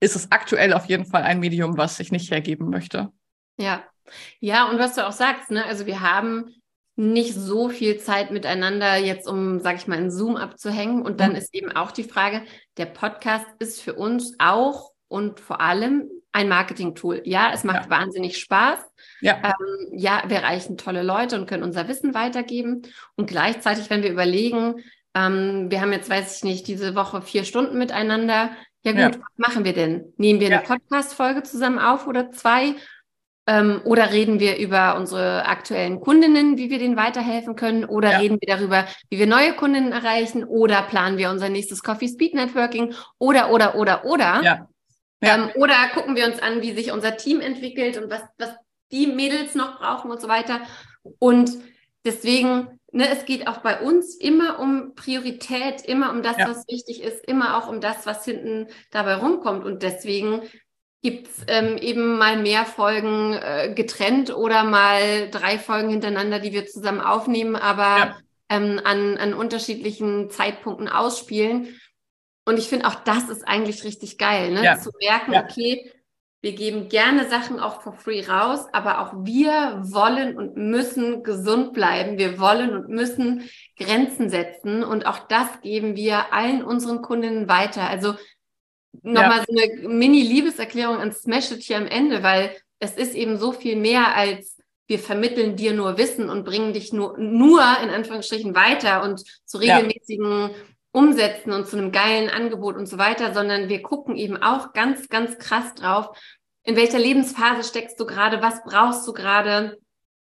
ist 0.00 0.16
es 0.16 0.30
aktuell 0.30 0.72
auf 0.72 0.86
jeden 0.86 1.06
Fall 1.06 1.22
ein 1.22 1.40
Medium, 1.40 1.76
was 1.76 2.00
ich 2.00 2.12
nicht 2.12 2.30
hergeben 2.30 2.68
möchte. 2.70 3.10
Ja, 3.58 3.84
ja, 4.40 4.68
und 4.68 4.78
was 4.78 4.94
du 4.94 5.06
auch 5.06 5.12
sagst, 5.12 5.50
ne, 5.50 5.64
also 5.64 5.86
wir 5.86 6.00
haben 6.00 6.54
nicht 6.96 7.34
so 7.34 7.68
viel 7.68 7.98
Zeit 7.98 8.30
miteinander 8.30 8.96
jetzt, 8.96 9.28
um, 9.28 9.60
sag 9.60 9.76
ich 9.76 9.86
mal, 9.86 9.98
einen 9.98 10.10
Zoom 10.10 10.36
abzuhängen. 10.36 11.02
Und 11.02 11.20
dann 11.20 11.30
mhm. 11.30 11.36
ist 11.36 11.54
eben 11.54 11.70
auch 11.72 11.92
die 11.92 12.04
Frage, 12.04 12.42
der 12.78 12.86
Podcast 12.86 13.46
ist 13.58 13.82
für 13.82 13.94
uns 13.94 14.34
auch 14.38 14.92
und 15.08 15.38
vor 15.38 15.60
allem 15.60 16.08
ein 16.32 16.48
Marketing-Tool. 16.48 17.22
Ja, 17.24 17.50
es 17.52 17.64
macht 17.64 17.84
ja. 17.84 17.90
wahnsinnig 17.90 18.38
Spaß. 18.38 18.78
Ja. 19.20 19.42
Ähm, 19.44 19.88
ja, 19.92 20.22
wir 20.26 20.38
erreichen 20.38 20.78
tolle 20.78 21.02
Leute 21.02 21.38
und 21.38 21.46
können 21.46 21.62
unser 21.62 21.86
Wissen 21.86 22.14
weitergeben. 22.14 22.82
Und 23.14 23.26
gleichzeitig, 23.26 23.90
wenn 23.90 24.02
wir 24.02 24.10
überlegen, 24.10 24.76
ähm, 25.14 25.70
wir 25.70 25.80
haben 25.80 25.92
jetzt, 25.92 26.10
weiß 26.10 26.36
ich 26.36 26.44
nicht, 26.44 26.66
diese 26.66 26.94
Woche 26.94 27.20
vier 27.22 27.44
Stunden 27.44 27.78
miteinander, 27.78 28.50
ja 28.86 28.92
gut, 28.92 29.16
ja. 29.16 29.20
was 29.20 29.38
machen 29.48 29.64
wir 29.64 29.72
denn? 29.72 30.12
Nehmen 30.16 30.40
wir 30.40 30.46
eine 30.46 30.66
Podcast-Folge 30.66 31.42
zusammen 31.42 31.78
auf 31.78 32.06
oder 32.06 32.30
zwei? 32.30 32.74
Ähm, 33.48 33.80
oder 33.84 34.12
reden 34.12 34.40
wir 34.40 34.56
über 34.56 34.96
unsere 34.96 35.46
aktuellen 35.46 36.00
Kundinnen, 36.00 36.56
wie 36.58 36.70
wir 36.70 36.78
denen 36.78 36.96
weiterhelfen 36.96 37.54
können? 37.54 37.84
Oder 37.84 38.12
ja. 38.12 38.18
reden 38.18 38.38
wir 38.40 38.56
darüber, 38.56 38.86
wie 39.08 39.18
wir 39.18 39.26
neue 39.26 39.54
Kundinnen 39.54 39.92
erreichen? 39.92 40.42
Oder 40.44 40.82
planen 40.82 41.16
wir 41.18 41.30
unser 41.30 41.48
nächstes 41.48 41.82
Coffee 41.82 42.08
Speed 42.08 42.34
Networking? 42.34 42.94
Oder, 43.18 43.52
oder, 43.52 43.76
oder, 43.76 44.04
oder. 44.04 44.40
Ja. 44.42 44.68
Ja. 45.22 45.34
Ähm, 45.34 45.50
oder 45.56 45.74
gucken 45.94 46.16
wir 46.16 46.26
uns 46.26 46.40
an, 46.40 46.62
wie 46.62 46.72
sich 46.72 46.92
unser 46.92 47.16
Team 47.16 47.40
entwickelt 47.40 47.96
und 47.96 48.10
was, 48.10 48.22
was 48.38 48.50
die 48.92 49.06
Mädels 49.06 49.54
noch 49.54 49.78
brauchen 49.78 50.10
und 50.10 50.20
so 50.20 50.28
weiter. 50.28 50.60
Und 51.18 51.50
deswegen 52.04 52.80
ne, 52.96 53.10
es 53.10 53.26
geht 53.26 53.46
auch 53.46 53.58
bei 53.58 53.80
uns 53.80 54.16
immer 54.16 54.58
um 54.58 54.94
Priorität, 54.94 55.82
immer 55.82 56.10
um 56.10 56.22
das, 56.22 56.38
ja. 56.38 56.48
was 56.48 56.66
wichtig 56.66 57.02
ist, 57.02 57.24
immer 57.26 57.58
auch 57.58 57.68
um 57.68 57.80
das, 57.80 58.06
was 58.06 58.24
hinten 58.24 58.68
dabei 58.90 59.16
rumkommt. 59.16 59.64
Und 59.64 59.82
deswegen 59.82 60.42
gibt 61.02 61.28
es 61.28 61.44
ähm, 61.46 61.76
eben 61.76 62.16
mal 62.16 62.38
mehr 62.38 62.64
Folgen 62.64 63.34
äh, 63.34 63.72
getrennt 63.74 64.34
oder 64.34 64.64
mal 64.64 65.30
drei 65.30 65.58
Folgen 65.58 65.90
hintereinander, 65.90 66.40
die 66.40 66.52
wir 66.52 66.66
zusammen 66.66 67.02
aufnehmen, 67.02 67.54
aber 67.54 67.98
ja. 67.98 68.16
ähm, 68.48 68.80
an, 68.82 69.18
an 69.18 69.34
unterschiedlichen 69.34 70.30
Zeitpunkten 70.30 70.88
ausspielen. 70.88 71.78
Und 72.46 72.58
ich 72.58 72.68
finde 72.68 72.86
auch 72.86 72.94
das 72.94 73.28
ist 73.28 73.46
eigentlich 73.46 73.84
richtig 73.84 74.16
geil, 74.18 74.52
ne? 74.52 74.64
Ja. 74.64 74.78
zu 74.78 74.90
merken, 75.00 75.34
okay, 75.34 75.92
wir 76.46 76.52
geben 76.52 76.88
gerne 76.88 77.28
Sachen 77.28 77.58
auch 77.58 77.82
for 77.82 77.92
free 77.92 78.24
raus, 78.24 78.66
aber 78.70 79.00
auch 79.00 79.12
wir 79.24 79.80
wollen 79.82 80.38
und 80.38 80.56
müssen 80.56 81.24
gesund 81.24 81.72
bleiben. 81.72 82.18
Wir 82.18 82.38
wollen 82.38 82.70
und 82.70 82.88
müssen 82.88 83.50
Grenzen 83.76 84.30
setzen 84.30 84.84
und 84.84 85.06
auch 85.06 85.18
das 85.26 85.60
geben 85.62 85.96
wir 85.96 86.32
allen 86.32 86.62
unseren 86.62 87.02
Kundinnen 87.02 87.48
weiter. 87.48 87.90
Also 87.90 88.14
nochmal 89.02 89.44
so 89.44 89.60
eine 89.60 89.88
Mini-Liebeserklärung 89.88 90.98
an 90.98 91.10
Smash 91.10 91.50
It 91.50 91.62
hier 91.62 91.78
am 91.78 91.88
Ende, 91.88 92.22
weil 92.22 92.56
es 92.78 92.92
ist 92.92 93.16
eben 93.16 93.38
so 93.38 93.50
viel 93.50 93.74
mehr 93.74 94.14
als 94.14 94.56
wir 94.86 95.00
vermitteln 95.00 95.56
dir 95.56 95.72
nur 95.72 95.98
Wissen 95.98 96.30
und 96.30 96.44
bringen 96.44 96.72
dich 96.72 96.92
nur, 96.92 97.18
nur 97.18 97.60
in 97.82 97.90
Anführungsstrichen 97.90 98.54
weiter 98.54 99.02
und 99.02 99.24
zu 99.44 99.58
Ja. 100.20 100.56
Umsätzen 100.96 101.52
und 101.52 101.66
zu 101.66 101.76
einem 101.76 101.92
geilen 101.92 102.30
Angebot 102.30 102.76
und 102.76 102.86
so 102.86 102.96
weiter, 102.96 103.34
sondern 103.34 103.68
wir 103.68 103.82
gucken 103.82 104.16
eben 104.16 104.42
auch 104.42 104.72
ganz, 104.72 105.08
ganz 105.10 105.38
krass 105.38 105.74
drauf, 105.74 106.16
in 106.64 106.74
welcher 106.74 106.98
Lebensphase 106.98 107.68
steckst 107.68 108.00
du 108.00 108.06
gerade, 108.06 108.40
was 108.40 108.62
brauchst 108.64 109.06
du 109.06 109.12
gerade, 109.12 109.76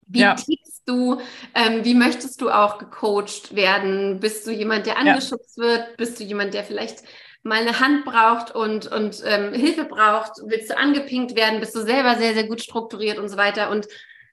wie 0.05 0.19
Ja. 0.21 0.35
tickst 0.35 0.83
du, 0.85 1.19
ähm, 1.55 1.83
wie 1.85 1.95
möchtest 1.95 2.41
du 2.41 2.49
auch 2.51 2.77
gecoacht 2.77 3.55
werden? 3.55 4.19
Bist 4.19 4.45
du 4.45 4.51
jemand, 4.51 4.85
der 4.85 4.97
angeschubst 4.97 5.57
wird? 5.57 5.97
Bist 5.97 6.19
du 6.19 6.23
jemand, 6.23 6.53
der 6.53 6.63
vielleicht 6.63 6.99
mal 7.43 7.59
eine 7.59 7.79
Hand 7.79 8.05
braucht 8.05 8.53
und, 8.55 8.91
und 8.91 9.21
ähm, 9.25 9.53
Hilfe 9.53 9.85
braucht? 9.85 10.33
Willst 10.45 10.69
du 10.69 10.77
angepinkt 10.77 11.35
werden? 11.35 11.59
Bist 11.59 11.75
du 11.75 11.81
selber 11.81 12.15
sehr, 12.15 12.33
sehr 12.35 12.47
gut 12.47 12.61
strukturiert 12.61 13.17
und 13.17 13.27
so 13.29 13.37
weiter? 13.37 13.71
Und 13.71 13.87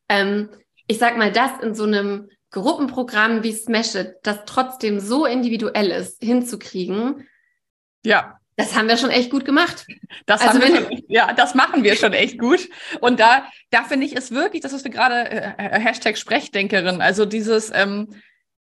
ähm, 0.08 0.50
ich 0.86 0.98
sag 0.98 1.16
mal, 1.16 1.32
das 1.32 1.50
in 1.62 1.74
so 1.74 1.84
einem 1.84 2.28
Gruppenprogramm 2.50 3.42
wie 3.42 3.52
Smash 3.52 3.94
It, 3.94 4.14
das 4.22 4.40
trotzdem 4.46 5.00
so 5.00 5.26
individuell 5.26 5.90
ist, 5.90 6.22
hinzukriegen, 6.22 7.26
Ja, 8.04 8.38
das 8.56 8.74
haben 8.74 8.88
wir 8.88 8.96
schon 8.96 9.10
echt 9.10 9.30
gut 9.30 9.44
gemacht. 9.44 9.86
Das 10.24 10.40
Also 10.40 10.60
haben 10.60 10.72
wir 10.72 10.80
schon, 10.80 11.02
ja, 11.08 11.32
das 11.34 11.54
machen 11.54 11.84
wir 11.84 11.94
schon 11.94 12.14
echt 12.14 12.38
gut. 12.38 12.68
Und 13.00 13.20
da, 13.20 13.46
da 13.70 13.84
finde 13.84 14.06
ich 14.06 14.16
es 14.16 14.30
wirklich, 14.30 14.62
das 14.62 14.72
ist 14.72 14.84
wir 14.84 14.90
gerade 14.90 15.30
äh, 15.30 15.52
äh, 15.58 15.80
Hashtag 15.80 16.16
Sprechdenkerin, 16.16 17.02
also 17.02 17.26
dieses 17.26 17.70
ähm, 17.74 18.08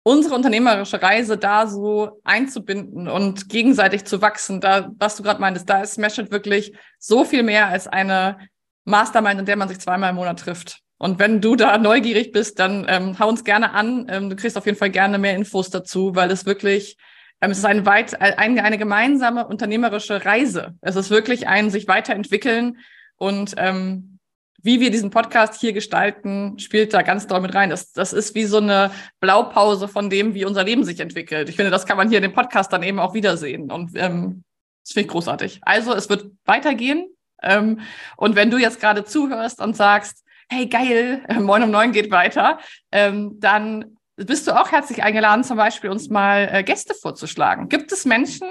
unsere 0.01 0.35
unternehmerische 0.35 1.01
Reise 1.01 1.37
da 1.37 1.67
so 1.67 2.19
einzubinden 2.23 3.07
und 3.07 3.49
gegenseitig 3.49 4.05
zu 4.05 4.21
wachsen. 4.21 4.59
Da, 4.59 4.91
was 4.97 5.15
du 5.15 5.23
gerade 5.23 5.39
meintest, 5.39 5.69
da 5.69 5.81
ist 5.81 5.93
Smash 5.93 6.17
It 6.17 6.31
wirklich 6.31 6.75
so 6.97 7.23
viel 7.23 7.43
mehr 7.43 7.67
als 7.67 7.87
eine 7.87 8.37
Mastermind, 8.85 9.41
in 9.41 9.45
der 9.45 9.55
man 9.55 9.69
sich 9.69 9.79
zweimal 9.79 10.09
im 10.09 10.15
Monat 10.15 10.39
trifft. 10.39 10.82
Und 10.97 11.19
wenn 11.19 11.41
du 11.41 11.55
da 11.55 11.77
neugierig 11.77 12.31
bist, 12.31 12.59
dann 12.59 12.85
ähm, 12.87 13.19
hau 13.19 13.27
uns 13.27 13.43
gerne 13.43 13.73
an. 13.73 14.07
Ähm, 14.09 14.29
du 14.29 14.35
kriegst 14.35 14.57
auf 14.57 14.65
jeden 14.65 14.77
Fall 14.77 14.89
gerne 14.89 15.17
mehr 15.17 15.35
Infos 15.35 15.69
dazu, 15.69 16.15
weil 16.15 16.31
es 16.31 16.45
wirklich 16.45 16.97
ähm, 17.41 17.51
es 17.51 17.57
ist 17.57 17.65
ein 17.65 17.85
weit, 17.85 18.19
ein, 18.21 18.57
eine 18.57 18.77
gemeinsame 18.77 19.45
unternehmerische 19.45 20.25
Reise. 20.25 20.75
Es 20.81 20.95
ist 20.95 21.09
wirklich 21.09 21.47
ein 21.47 21.69
sich 21.69 21.87
weiterentwickeln 21.89 22.77
und 23.17 23.55
ähm, 23.57 24.13
wie 24.61 24.79
wir 24.79 24.91
diesen 24.91 25.09
Podcast 25.09 25.59
hier 25.59 25.73
gestalten, 25.73 26.57
spielt 26.57 26.93
da 26.93 27.01
ganz 27.01 27.27
doll 27.27 27.41
mit 27.41 27.53
rein. 27.53 27.69
Das, 27.69 27.91
das 27.91 28.13
ist 28.13 28.33
wie 28.33 28.45
so 28.45 28.57
eine 28.57 28.91
Blaupause 29.19 29.89
von 29.89 30.09
dem, 30.09 30.35
wie 30.35 30.45
unser 30.45 30.63
Leben 30.63 30.85
sich 30.85 31.01
entwickelt. 31.01 31.49
Ich 31.49 31.57
finde, 31.57 31.69
das 31.69 31.85
kann 31.85 31.97
man 31.97 32.07
hier 32.07 32.19
in 32.19 32.23
dem 32.23 32.31
Podcast 32.31 32.71
dann 32.71 32.81
eben 32.81 32.99
auch 32.99 33.13
wiedersehen. 33.13 33.69
Und 33.69 33.91
ähm, 33.95 34.45
das 34.85 34.93
finde 34.93 35.07
ich 35.07 35.11
großartig. 35.11 35.59
Also 35.63 35.93
es 35.93 36.09
wird 36.09 36.31
weitergehen. 36.45 37.09
Ähm, 37.41 37.81
und 38.15 38.37
wenn 38.37 38.51
du 38.51 38.57
jetzt 38.57 38.79
gerade 38.79 39.03
zuhörst 39.03 39.59
und 39.59 39.75
sagst, 39.75 40.22
hey 40.49 40.67
geil, 40.67 41.23
äh, 41.27 41.39
Moin 41.39 41.63
um 41.63 41.71
neun 41.71 41.91
geht 41.91 42.11
weiter, 42.11 42.59
ähm, 42.91 43.39
dann 43.39 43.97
bist 44.15 44.47
du 44.47 44.51
auch 44.51 44.71
herzlich 44.71 45.01
eingeladen, 45.01 45.43
zum 45.43 45.57
Beispiel 45.57 45.89
uns 45.89 46.09
mal 46.09 46.47
äh, 46.51 46.63
Gäste 46.63 46.93
vorzuschlagen. 46.93 47.67
Gibt 47.67 47.91
es 47.91 48.05
Menschen, 48.05 48.47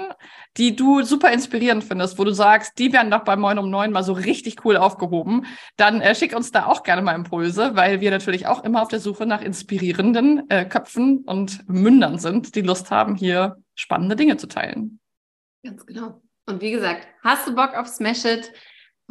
die 0.57 0.75
du 0.75 1.03
super 1.03 1.31
inspirierend 1.31 1.85
findest, 1.85 2.19
wo 2.19 2.25
du 2.25 2.31
sagst, 2.31 2.77
die 2.79 2.91
werden 2.91 3.09
doch 3.09 3.23
bei 3.23 3.37
Moin 3.37 3.57
um 3.57 3.69
neun 3.69 3.91
mal 3.91 4.03
so 4.03 4.11
richtig 4.11 4.65
cool 4.65 4.75
aufgehoben? 4.75 5.45
Dann 5.77 6.01
äh, 6.01 6.15
schick 6.15 6.35
uns 6.35 6.51
da 6.51 6.65
auch 6.65 6.83
gerne 6.83 7.01
mal 7.01 7.15
Impulse, 7.15 7.75
weil 7.75 8.01
wir 8.01 8.11
natürlich 8.11 8.45
auch 8.47 8.63
immer 8.65 8.81
auf 8.81 8.89
der 8.89 8.99
Suche 8.99 9.25
nach 9.25 9.41
inspirierenden 9.41 10.49
äh, 10.49 10.65
Köpfen 10.65 11.19
und 11.19 11.67
Mündern 11.69 12.19
sind, 12.19 12.55
die 12.55 12.61
Lust 12.61 12.91
haben, 12.91 13.15
hier 13.15 13.55
spannende 13.73 14.17
Dinge 14.17 14.35
zu 14.35 14.47
teilen. 14.47 14.99
Ganz 15.63 15.85
genau. 15.85 16.21
Und 16.45 16.61
wie 16.61 16.71
gesagt, 16.71 17.07
hast 17.23 17.47
du 17.47 17.55
Bock 17.55 17.73
auf 17.75 17.87
Smash 17.87 18.25
It? 18.25 18.51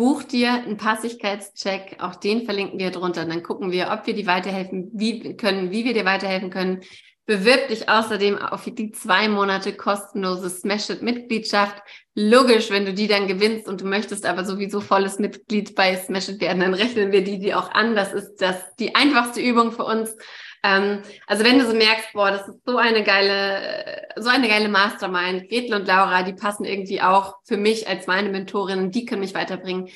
Buch 0.02 0.24
dir 0.24 0.54
einen 0.54 0.78
Passigkeitscheck, 0.78 1.98
auch 2.00 2.16
den 2.16 2.44
verlinken 2.44 2.80
wir 2.80 2.90
drunter. 2.90 3.24
Dann 3.24 3.44
gucken 3.44 3.70
wir, 3.70 3.92
ob 3.92 4.04
wir 4.04 4.14
dir 4.14 4.26
weiterhelfen 4.26 4.90
wie, 4.92 5.36
können, 5.36 5.70
wie 5.70 5.84
wir 5.84 5.94
dir 5.94 6.04
weiterhelfen 6.04 6.50
können. 6.50 6.80
Bewirb 7.24 7.68
dich 7.68 7.88
außerdem 7.88 8.36
auf 8.36 8.64
die 8.64 8.90
zwei 8.90 9.28
Monate 9.28 9.72
kostenlose 9.72 10.50
Smash 10.50 10.90
It 10.90 11.02
Mitgliedschaft. 11.02 11.76
Logisch, 12.16 12.68
wenn 12.72 12.84
du 12.84 12.92
die 12.92 13.06
dann 13.06 13.28
gewinnst 13.28 13.68
und 13.68 13.80
du 13.80 13.84
möchtest 13.84 14.26
aber 14.26 14.44
sowieso 14.44 14.80
volles 14.80 15.20
Mitglied 15.20 15.76
bei 15.76 15.94
Smash 15.94 16.30
It 16.30 16.40
werden, 16.40 16.58
dann 16.58 16.74
rechnen 16.74 17.12
wir 17.12 17.22
die 17.22 17.38
dir 17.38 17.56
auch 17.56 17.70
an. 17.70 17.94
Das 17.94 18.12
ist 18.12 18.38
das, 18.38 18.56
die 18.80 18.96
einfachste 18.96 19.40
Übung 19.40 19.70
für 19.70 19.84
uns. 19.84 20.16
Ähm, 20.62 21.02
also 21.26 21.44
wenn 21.44 21.58
du 21.58 21.66
so 21.66 21.74
merkst, 21.74 22.12
boah, 22.12 22.30
das 22.30 22.48
ist 22.48 22.60
so 22.64 22.76
eine 22.76 23.02
geile, 23.02 24.06
so 24.16 24.28
eine 24.28 24.48
geile 24.48 24.68
Mastermind, 24.68 25.48
Gretel 25.48 25.74
und 25.74 25.86
Laura, 25.86 26.22
die 26.22 26.34
passen 26.34 26.64
irgendwie 26.64 27.02
auch 27.02 27.36
für 27.44 27.56
mich 27.56 27.88
als 27.88 28.06
meine 28.06 28.28
Mentorinnen, 28.28 28.90
die 28.90 29.04
können 29.04 29.22
mich 29.22 29.34
weiterbringen, 29.34 29.88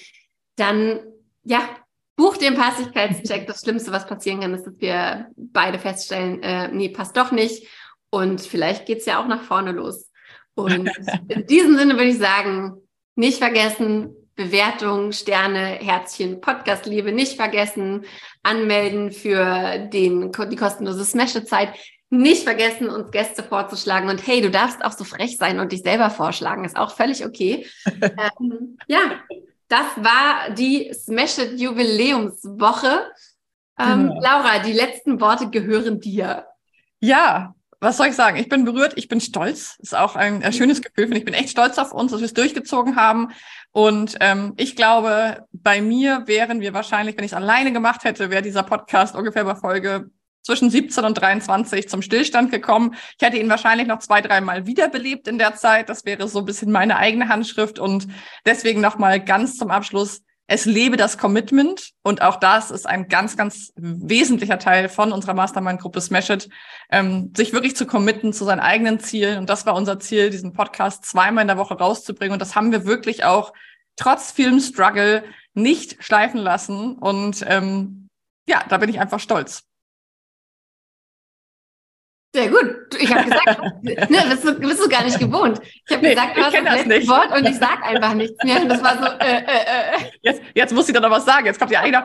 dann 0.56 1.00
ja, 1.44 1.68
buch 2.16 2.36
einen 2.40 2.56
Passigkeitscheck. 2.56 3.46
Das 3.46 3.60
Schlimmste, 3.60 3.92
was 3.92 4.06
passieren 4.06 4.40
kann, 4.40 4.54
ist, 4.54 4.66
dass 4.66 4.78
wir 4.78 5.28
beide 5.36 5.78
feststellen, 5.78 6.42
äh, 6.42 6.68
nee, 6.68 6.88
passt 6.88 7.16
doch 7.16 7.30
nicht. 7.30 7.68
Und 8.10 8.40
vielleicht 8.40 8.86
geht's 8.86 9.06
ja 9.06 9.22
auch 9.22 9.28
nach 9.28 9.42
vorne 9.42 9.72
los. 9.72 10.10
Und 10.54 10.90
in 11.28 11.46
diesem 11.46 11.76
Sinne 11.76 11.94
würde 11.94 12.08
ich 12.08 12.18
sagen, 12.18 12.80
nicht 13.14 13.38
vergessen, 13.38 14.14
Bewertung, 14.36 15.12
Sterne, 15.12 15.78
Herzchen, 15.80 16.40
Podcast-Liebe 16.40 17.10
nicht 17.10 17.36
vergessen, 17.36 18.04
anmelden 18.42 19.10
für 19.10 19.78
den, 19.78 20.30
die 20.30 20.56
kostenlose 20.56 21.04
Smash-Zeit. 21.04 21.70
Nicht 22.08 22.44
vergessen, 22.44 22.88
uns 22.88 23.10
Gäste 23.10 23.42
vorzuschlagen. 23.42 24.08
Und 24.08 24.24
hey, 24.24 24.40
du 24.40 24.50
darfst 24.50 24.84
auch 24.84 24.92
so 24.92 25.02
frech 25.02 25.38
sein 25.38 25.58
und 25.58 25.72
dich 25.72 25.82
selber 25.82 26.10
vorschlagen. 26.10 26.64
Ist 26.64 26.76
auch 26.76 26.94
völlig 26.94 27.26
okay. 27.26 27.66
ähm, 28.00 28.78
ja, 28.86 29.20
das 29.66 29.86
war 29.96 30.50
die 30.50 30.92
Smash 30.94 31.38
It 31.38 31.58
Jubiläumswoche. 31.58 33.10
Ähm, 33.78 34.08
Genau. 34.08 34.20
Laura, 34.20 34.60
die 34.60 34.72
letzten 34.72 35.20
Worte 35.20 35.50
gehören 35.50 36.00
dir. 36.00 36.46
Ja, 37.00 37.55
was 37.80 37.96
soll 37.96 38.08
ich 38.08 38.14
sagen? 38.14 38.36
Ich 38.36 38.48
bin 38.48 38.64
berührt, 38.64 38.94
ich 38.96 39.08
bin 39.08 39.20
stolz. 39.20 39.76
Ist 39.80 39.94
auch 39.94 40.16
ein 40.16 40.42
äh, 40.42 40.52
schönes 40.52 40.82
Gefühl. 40.82 41.14
Ich 41.16 41.24
bin 41.24 41.34
echt 41.34 41.50
stolz 41.50 41.78
auf 41.78 41.92
uns, 41.92 42.12
dass 42.12 42.20
wir 42.20 42.26
es 42.26 42.34
durchgezogen 42.34 42.96
haben. 42.96 43.28
Und 43.72 44.16
ähm, 44.20 44.54
ich 44.56 44.76
glaube, 44.76 45.46
bei 45.52 45.80
mir 45.80 46.22
wären 46.26 46.60
wir 46.60 46.72
wahrscheinlich, 46.72 47.16
wenn 47.16 47.24
ich 47.24 47.32
es 47.32 47.36
alleine 47.36 47.72
gemacht 47.72 48.04
hätte, 48.04 48.30
wäre 48.30 48.42
dieser 48.42 48.62
Podcast 48.62 49.14
ungefähr 49.14 49.44
bei 49.44 49.54
Folge 49.54 50.10
zwischen 50.42 50.70
17 50.70 51.04
und 51.04 51.14
23 51.14 51.88
zum 51.88 52.02
Stillstand 52.02 52.50
gekommen. 52.50 52.94
Ich 53.18 53.26
hätte 53.26 53.36
ihn 53.36 53.50
wahrscheinlich 53.50 53.88
noch 53.88 53.98
zwei, 53.98 54.22
dreimal 54.22 54.66
wiederbelebt 54.66 55.26
in 55.28 55.38
der 55.38 55.56
Zeit. 55.56 55.88
Das 55.88 56.04
wäre 56.04 56.28
so 56.28 56.38
ein 56.38 56.44
bisschen 56.44 56.70
meine 56.70 56.96
eigene 56.96 57.28
Handschrift. 57.28 57.78
Und 57.78 58.06
deswegen 58.46 58.80
nochmal 58.80 59.22
ganz 59.22 59.58
zum 59.58 59.70
Abschluss. 59.70 60.22
Es 60.46 60.64
lebe 60.64 60.96
das 60.96 61.18
Commitment. 61.18 61.90
Und 62.02 62.22
auch 62.22 62.36
das 62.36 62.70
ist 62.70 62.86
ein 62.86 63.08
ganz, 63.08 63.36
ganz 63.36 63.72
wesentlicher 63.76 64.58
Teil 64.58 64.88
von 64.88 65.12
unserer 65.12 65.34
Mastermind-Gruppe 65.34 66.00
Smash 66.00 66.30
It, 66.30 66.48
ähm, 66.90 67.32
sich 67.36 67.52
wirklich 67.52 67.76
zu 67.76 67.86
committen 67.86 68.32
zu 68.32 68.44
seinen 68.44 68.60
eigenen 68.60 69.00
Zielen. 69.00 69.38
Und 69.38 69.50
das 69.50 69.66
war 69.66 69.74
unser 69.74 69.98
Ziel, 69.98 70.30
diesen 70.30 70.52
Podcast 70.52 71.04
zweimal 71.04 71.42
in 71.42 71.48
der 71.48 71.58
Woche 71.58 71.74
rauszubringen. 71.74 72.34
Und 72.34 72.40
das 72.40 72.54
haben 72.54 72.72
wir 72.72 72.84
wirklich 72.84 73.24
auch 73.24 73.52
trotz 73.96 74.30
vielem 74.30 74.60
Struggle 74.60 75.24
nicht 75.54 76.02
schleifen 76.02 76.40
lassen. 76.40 76.96
Und 76.96 77.44
ähm, 77.48 78.08
ja, 78.48 78.64
da 78.68 78.78
bin 78.78 78.88
ich 78.88 79.00
einfach 79.00 79.20
stolz. 79.20 79.65
Sehr 82.36 82.48
gut. 82.50 82.76
Ich 83.00 83.14
habe 83.14 83.24
gesagt, 83.30 83.82
ne, 84.10 84.18
bist 84.28 84.44
du, 84.44 84.52
bist 84.60 84.84
du 84.84 84.88
gar 84.90 85.02
nicht 85.04 85.18
gewohnt. 85.18 85.58
Ich 85.88 85.96
habe 85.96 86.06
Nee, 86.06 86.14
gesagt, 86.14 86.36
du 86.36 86.40
ich 86.40 86.46
hast 86.46 86.54
das 86.54 86.64
das 86.64 86.74
letzte 86.74 86.88
nicht. 86.90 87.08
Wort 87.08 87.34
und 87.34 87.48
ich 87.48 87.56
sag 87.56 87.82
einfach 87.82 88.12
nichts 88.12 88.44
mehr. 88.44 88.60
Und 88.60 88.68
das 88.68 88.82
war 88.82 88.98
so, 88.98 89.06
äh, 89.24 89.38
äh, 89.38 89.40
äh. 89.40 90.10
Jetzt, 90.20 90.42
jetzt 90.54 90.74
muss 90.74 90.86
ich 90.86 90.94
doch 90.94 91.00
noch 91.00 91.10
was 91.10 91.24
sagen. 91.24 91.46
Jetzt 91.46 91.58
kommt 91.58 91.70
ja 91.70 91.80
eigentlich 91.80 91.96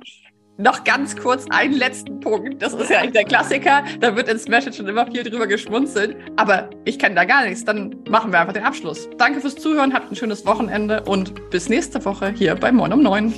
noch, 0.57 0.85
ganz 0.85 1.17
kurz 1.17 1.47
einen 1.49 1.73
letzten 1.73 2.21
Punkt. 2.21 2.61
Das 2.61 2.73
ist 2.73 2.89
ja 2.89 2.99
eigentlich 2.99 3.11
der 3.11 3.25
Klassiker. 3.25 3.83
Da 3.99 4.15
wird 4.15 4.29
in 4.29 4.39
Smash 4.39 4.67
It 4.67 4.75
schon 4.75 4.87
immer 4.87 5.05
viel 5.05 5.23
drüber 5.23 5.47
geschmunzelt. 5.47 6.15
Aber 6.37 6.69
ich 6.85 6.97
kenne 6.97 7.15
da 7.15 7.25
gar 7.25 7.43
nichts. 7.43 7.65
Dann 7.65 7.93
machen 8.09 8.31
wir 8.31 8.39
einfach 8.39 8.53
den 8.53 8.63
Abschluss. 8.63 9.09
Danke 9.17 9.41
fürs 9.41 9.55
Zuhören. 9.55 9.93
Habt 9.93 10.13
ein 10.13 10.15
schönes 10.15 10.45
Wochenende 10.45 11.03
und 11.03 11.49
bis 11.49 11.67
nächste 11.67 12.05
Woche 12.05 12.29
hier 12.37 12.55
bei 12.55 12.71
Moin 12.71 12.93
um 12.93 13.01
9. 13.03 13.33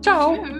Ciao. 0.00 0.36
Tschüss. 0.36 0.59